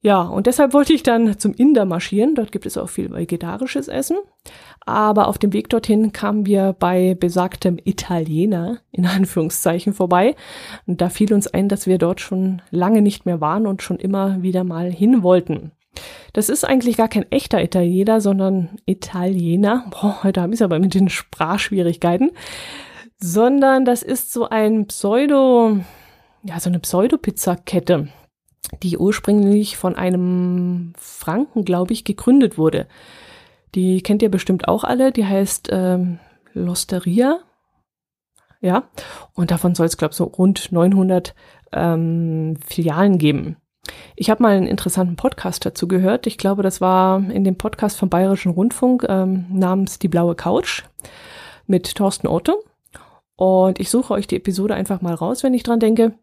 Ja, 0.04 0.22
und 0.22 0.48
deshalb 0.48 0.74
wollte 0.74 0.92
ich 0.92 1.04
dann 1.04 1.38
zum 1.38 1.54
Inder 1.54 1.84
marschieren. 1.84 2.34
Dort 2.34 2.50
gibt 2.50 2.66
es 2.66 2.76
auch 2.76 2.88
viel 2.88 3.12
vegetarisches 3.12 3.86
Essen. 3.86 4.16
Aber 4.84 5.28
auf 5.28 5.38
dem 5.38 5.52
Weg 5.52 5.68
dorthin 5.68 6.10
kamen 6.10 6.44
wir 6.44 6.74
bei 6.76 7.14
besagtem 7.14 7.78
Italiener 7.84 8.78
in 8.90 9.06
Anführungszeichen 9.06 9.94
vorbei. 9.94 10.34
Und 10.86 11.00
da 11.00 11.08
fiel 11.08 11.32
uns 11.32 11.46
ein, 11.46 11.68
dass 11.68 11.86
wir 11.86 11.98
dort 11.98 12.20
schon 12.20 12.62
lange 12.70 13.00
nicht 13.00 13.26
mehr 13.26 13.40
waren 13.40 13.64
und 13.64 13.80
schon 13.80 13.98
immer 13.98 14.42
wieder 14.42 14.64
mal 14.64 14.90
hin 14.90 15.22
wollten. 15.22 15.70
Das 16.32 16.48
ist 16.48 16.64
eigentlich 16.64 16.96
gar 16.96 17.08
kein 17.08 17.30
echter 17.30 17.62
Italiener, 17.62 18.20
sondern 18.20 18.70
Italiener. 18.86 19.84
Boah, 19.90 20.24
heute 20.24 20.40
habe 20.40 20.52
ich 20.52 20.58
es 20.58 20.62
aber 20.62 20.80
mit 20.80 20.94
den 20.94 21.10
Sprachschwierigkeiten. 21.10 22.32
Sondern 23.18 23.84
das 23.84 24.02
ist 24.02 24.32
so 24.32 24.48
ein 24.48 24.86
Pseudo, 24.86 25.78
ja, 26.42 26.58
so 26.58 26.70
eine 26.70 26.80
Pseudo-Pizzakette 26.80 28.08
die 28.82 28.98
ursprünglich 28.98 29.76
von 29.76 29.96
einem 29.96 30.92
Franken, 30.96 31.64
glaube 31.64 31.92
ich, 31.92 32.04
gegründet 32.04 32.58
wurde. 32.58 32.86
Die 33.74 34.02
kennt 34.02 34.22
ihr 34.22 34.30
bestimmt 34.30 34.68
auch 34.68 34.84
alle, 34.84 35.12
die 35.12 35.26
heißt 35.26 35.68
ähm, 35.72 36.18
Losteria. 36.52 37.40
Ja, 38.60 38.84
und 39.34 39.50
davon 39.50 39.74
soll 39.74 39.86
es, 39.86 39.96
glaube 39.96 40.12
ich, 40.12 40.16
so 40.16 40.24
rund 40.24 40.70
900 40.70 41.34
ähm, 41.72 42.56
Filialen 42.64 43.18
geben. 43.18 43.56
Ich 44.14 44.30
habe 44.30 44.42
mal 44.42 44.56
einen 44.56 44.68
interessanten 44.68 45.16
Podcast 45.16 45.66
dazu 45.66 45.88
gehört. 45.88 46.28
Ich 46.28 46.38
glaube, 46.38 46.62
das 46.62 46.80
war 46.80 47.18
in 47.18 47.42
dem 47.42 47.56
Podcast 47.56 47.98
vom 47.98 48.08
Bayerischen 48.08 48.52
Rundfunk 48.52 49.04
ähm, 49.08 49.46
namens 49.50 49.98
Die 49.98 50.08
blaue 50.08 50.36
Couch 50.36 50.84
mit 51.66 51.92
Thorsten 51.96 52.28
Otto. 52.28 52.62
Und 53.34 53.80
ich 53.80 53.90
suche 53.90 54.14
euch 54.14 54.28
die 54.28 54.36
Episode 54.36 54.74
einfach 54.74 55.00
mal 55.00 55.14
raus, 55.14 55.42
wenn 55.42 55.54
ich 55.54 55.64
dran 55.64 55.80
denke. 55.80 56.14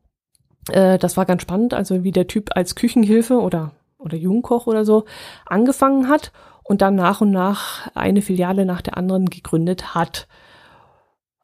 Äh, 0.71 0.97
das 0.97 1.17
war 1.17 1.25
ganz 1.25 1.41
spannend, 1.41 1.73
also 1.73 2.03
wie 2.03 2.11
der 2.11 2.27
Typ 2.27 2.49
als 2.55 2.75
Küchenhilfe 2.75 3.39
oder, 3.39 3.71
oder 3.97 4.17
Jungkoch 4.17 4.67
oder 4.67 4.85
so 4.85 5.05
angefangen 5.45 6.07
hat 6.07 6.31
und 6.63 6.81
dann 6.81 6.95
nach 6.95 7.21
und 7.21 7.31
nach 7.31 7.89
eine 7.95 8.21
Filiale 8.21 8.65
nach 8.65 8.81
der 8.81 8.97
anderen 8.97 9.29
gegründet 9.29 9.95
hat. 9.95 10.27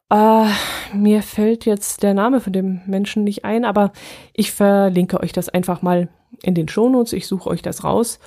Äh, 0.08 0.46
mir 0.94 1.22
fällt 1.22 1.66
jetzt 1.66 2.02
der 2.02 2.14
Name 2.14 2.40
von 2.40 2.52
dem 2.52 2.80
Menschen 2.86 3.24
nicht 3.24 3.44
ein, 3.44 3.64
aber 3.64 3.92
ich 4.32 4.52
verlinke 4.52 5.20
euch 5.20 5.32
das 5.32 5.48
einfach 5.48 5.82
mal 5.82 6.08
in 6.42 6.54
den 6.54 6.68
Shownotes. 6.68 7.12
Ich 7.12 7.26
suche 7.26 7.50
euch 7.50 7.62
das 7.62 7.82
raus 7.82 8.20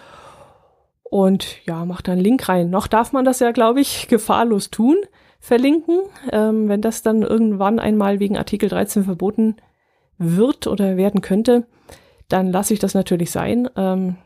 und 1.03 1.65
ja, 1.65 1.85
macht 1.85 2.07
da 2.07 2.11
einen 2.11 2.21
Link 2.21 2.49
rein. 2.49 2.69
Noch 2.69 2.87
darf 2.87 3.13
man 3.13 3.25
das 3.25 3.39
ja, 3.39 3.51
glaube 3.51 3.79
ich, 3.79 4.07
gefahrlos 4.09 4.69
tun, 4.69 4.97
verlinken. 5.39 6.01
Ähm, 6.31 6.67
wenn 6.67 6.81
das 6.81 7.01
dann 7.01 7.21
irgendwann 7.21 7.79
einmal 7.79 8.19
wegen 8.19 8.37
Artikel 8.37 8.67
13 8.67 9.05
verboten 9.05 9.55
wird 10.19 10.67
oder 10.67 10.97
werden 10.97 11.21
könnte, 11.21 11.65
dann 12.27 12.51
lasse 12.51 12.73
ich 12.73 12.79
das 12.79 12.93
natürlich 12.93 13.31
sein. 13.31 13.67
Ähm, 13.75 14.17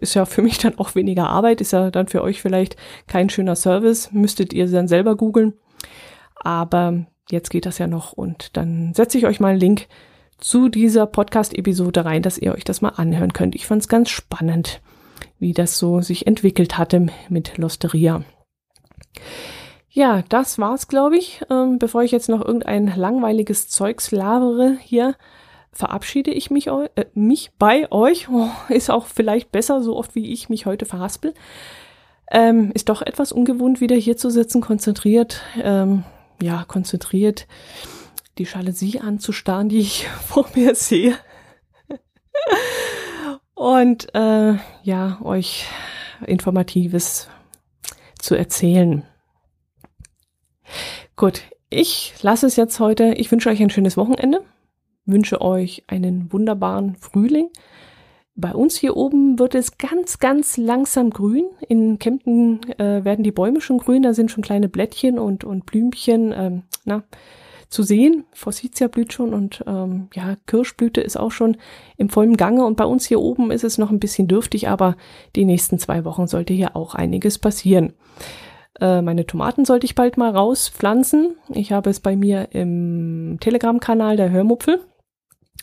ist 0.00 0.14
ja 0.14 0.24
für 0.24 0.42
mich 0.42 0.58
dann 0.58 0.78
auch 0.78 0.94
weniger 0.94 1.28
Arbeit, 1.28 1.60
ist 1.60 1.72
ja 1.72 1.90
dann 1.90 2.08
für 2.08 2.22
euch 2.22 2.42
vielleicht 2.42 2.76
kein 3.06 3.30
schöner 3.30 3.56
Service, 3.56 4.10
müsstet 4.12 4.52
ihr 4.52 4.66
dann 4.66 4.88
selber 4.88 5.16
googeln. 5.16 5.52
Aber 6.34 7.06
jetzt 7.30 7.50
geht 7.50 7.66
das 7.66 7.78
ja 7.78 7.86
noch 7.86 8.12
und 8.12 8.56
dann 8.56 8.94
setze 8.94 9.18
ich 9.18 9.26
euch 9.26 9.40
mal 9.40 9.50
einen 9.50 9.60
Link 9.60 9.86
zu 10.38 10.68
dieser 10.68 11.06
Podcast-Episode 11.06 12.04
rein, 12.04 12.22
dass 12.22 12.38
ihr 12.38 12.54
euch 12.54 12.64
das 12.64 12.82
mal 12.82 12.90
anhören 12.90 13.32
könnt. 13.32 13.54
Ich 13.54 13.66
fand 13.66 13.82
es 13.82 13.88
ganz 13.88 14.10
spannend, 14.10 14.80
wie 15.38 15.52
das 15.52 15.78
so 15.78 16.00
sich 16.00 16.26
entwickelt 16.26 16.78
hatte 16.78 17.06
mit 17.28 17.56
Losteria. 17.58 18.22
Ja, 19.96 20.22
das 20.28 20.58
war's, 20.58 20.88
glaube 20.88 21.16
ich. 21.16 21.40
Ähm, 21.48 21.78
bevor 21.78 22.02
ich 22.02 22.10
jetzt 22.10 22.28
noch 22.28 22.44
irgendein 22.44 22.92
langweiliges 22.96 23.70
Zeugs 23.70 24.10
labere 24.10 24.76
hier, 24.82 25.14
verabschiede 25.72 26.32
ich 26.32 26.50
mich, 26.50 26.66
äh, 26.66 27.06
mich 27.14 27.52
bei 27.58 27.90
euch. 27.90 28.28
Oh, 28.30 28.50
ist 28.68 28.90
auch 28.90 29.06
vielleicht 29.06 29.52
besser, 29.52 29.82
so 29.82 29.96
oft 29.96 30.14
wie 30.14 30.34
ich 30.34 30.50
mich 30.50 30.66
heute 30.66 30.84
verhaspel. 30.84 31.32
Ähm, 32.30 32.72
ist 32.74 32.90
doch 32.90 33.00
etwas 33.00 33.32
ungewohnt, 33.32 33.80
wieder 33.80 33.96
hier 33.96 34.18
zu 34.18 34.28
sitzen, 34.28 34.60
konzentriert, 34.60 35.40
ähm, 35.62 36.04
ja, 36.42 36.64
konzentriert 36.68 37.46
die 38.36 38.44
Jalousie 38.44 39.00
anzustarren, 39.00 39.70
die 39.70 39.78
ich 39.78 40.06
vor 40.26 40.46
mir 40.54 40.74
sehe. 40.74 41.16
Und 43.54 44.14
äh, 44.14 44.56
ja, 44.82 45.18
euch 45.22 45.64
Informatives 46.26 47.28
zu 48.18 48.34
erzählen. 48.34 49.06
Gut, 51.16 51.42
ich 51.70 52.14
lasse 52.22 52.46
es 52.46 52.56
jetzt 52.56 52.78
heute. 52.80 53.14
Ich 53.14 53.30
wünsche 53.30 53.48
euch 53.48 53.60
ein 53.60 53.70
schönes 53.70 53.96
Wochenende, 53.96 54.42
wünsche 55.04 55.40
euch 55.40 55.84
einen 55.86 56.32
wunderbaren 56.32 56.96
Frühling. 56.96 57.50
Bei 58.38 58.54
uns 58.54 58.76
hier 58.76 58.96
oben 58.96 59.38
wird 59.38 59.54
es 59.54 59.78
ganz, 59.78 60.18
ganz 60.18 60.58
langsam 60.58 61.08
grün. 61.08 61.46
In 61.68 61.98
Kempten 61.98 62.60
äh, 62.78 63.02
werden 63.02 63.24
die 63.24 63.32
Bäume 63.32 63.62
schon 63.62 63.78
grün, 63.78 64.02
da 64.02 64.12
sind 64.12 64.30
schon 64.30 64.44
kleine 64.44 64.68
Blättchen 64.68 65.18
und, 65.18 65.42
und 65.42 65.64
Blümchen 65.64 66.34
ähm, 66.36 66.62
na, 66.84 67.02
zu 67.70 67.82
sehen. 67.82 68.24
Forsythia 68.32 68.88
blüht 68.88 69.14
schon 69.14 69.32
und 69.32 69.64
ähm, 69.66 70.08
ja, 70.14 70.36
Kirschblüte 70.46 71.00
ist 71.00 71.16
auch 71.16 71.32
schon 71.32 71.56
im 71.96 72.10
vollen 72.10 72.36
Gange. 72.36 72.66
Und 72.66 72.76
bei 72.76 72.84
uns 72.84 73.06
hier 73.06 73.20
oben 73.20 73.50
ist 73.50 73.64
es 73.64 73.78
noch 73.78 73.90
ein 73.90 74.00
bisschen 74.00 74.28
dürftig, 74.28 74.68
aber 74.68 74.96
die 75.34 75.46
nächsten 75.46 75.78
zwei 75.78 76.04
Wochen 76.04 76.26
sollte 76.26 76.52
hier 76.52 76.76
auch 76.76 76.94
einiges 76.94 77.38
passieren. 77.38 77.94
Äh, 78.80 79.02
meine 79.02 79.26
Tomaten 79.26 79.64
sollte 79.64 79.86
ich 79.86 79.94
bald 79.94 80.16
mal 80.16 80.30
rauspflanzen. 80.30 81.36
Ich 81.52 81.72
habe 81.72 81.90
es 81.90 82.00
bei 82.00 82.16
mir 82.16 82.48
im 82.52 83.38
Telegram-Kanal 83.40 84.16
der 84.16 84.30
Hörmupfel. 84.30 84.80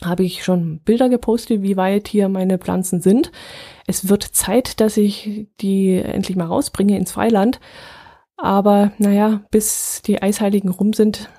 Habe 0.03 0.23
ich 0.23 0.43
schon 0.43 0.79
Bilder 0.79 1.09
gepostet, 1.09 1.61
wie 1.61 1.77
weit 1.77 2.07
hier 2.07 2.27
meine 2.27 2.57
Pflanzen 2.57 3.01
sind. 3.01 3.31
Es 3.87 4.09
wird 4.09 4.23
Zeit, 4.23 4.79
dass 4.79 4.97
ich 4.97 5.47
die 5.61 5.95
endlich 5.95 6.35
mal 6.35 6.47
rausbringe 6.47 6.97
ins 6.97 7.11
Freiland. 7.11 7.59
Aber 8.35 8.91
naja, 8.97 9.41
bis 9.51 10.01
die 10.01 10.21
Eisheiligen 10.21 10.71
rum 10.71 10.93
sind, 10.93 11.29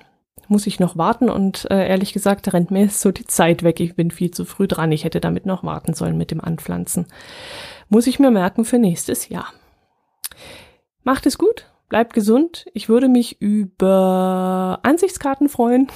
muss 0.47 0.67
ich 0.67 0.79
noch 0.79 0.97
warten 0.97 1.29
und 1.29 1.67
äh, 1.69 1.87
ehrlich 1.87 2.13
gesagt 2.13 2.51
rennt 2.53 2.71
mir 2.71 2.89
so 2.89 3.11
die 3.11 3.25
Zeit 3.25 3.63
weg. 3.63 3.79
Ich 3.79 3.95
bin 3.95 4.11
viel 4.11 4.31
zu 4.31 4.45
früh 4.45 4.67
dran. 4.67 4.91
Ich 4.91 5.03
hätte 5.03 5.19
damit 5.19 5.45
noch 5.45 5.63
warten 5.63 5.93
sollen 5.93 6.17
mit 6.17 6.31
dem 6.31 6.41
Anpflanzen. 6.41 7.07
Muss 7.89 8.07
ich 8.07 8.19
mir 8.19 8.31
merken 8.31 8.65
für 8.65 8.79
nächstes 8.79 9.29
Jahr. 9.29 9.47
Macht 11.05 11.27
es 11.27 11.37
gut, 11.37 11.71
bleibt 11.87 12.15
gesund. 12.15 12.65
Ich 12.73 12.89
würde 12.89 13.07
mich 13.09 13.39
über 13.39 14.79
Ansichtskarten 14.81 15.49
freuen 15.49 15.87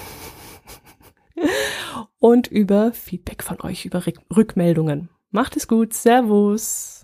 und 2.19 2.45
über 2.45 2.93
Feedback 2.93 3.41
von 3.41 3.59
euch, 3.61 3.85
über 3.85 4.03
Rückmeldungen. 4.05 5.09
Macht 5.31 5.57
es 5.57 5.67
gut, 5.67 5.95
Servus. 5.95 6.98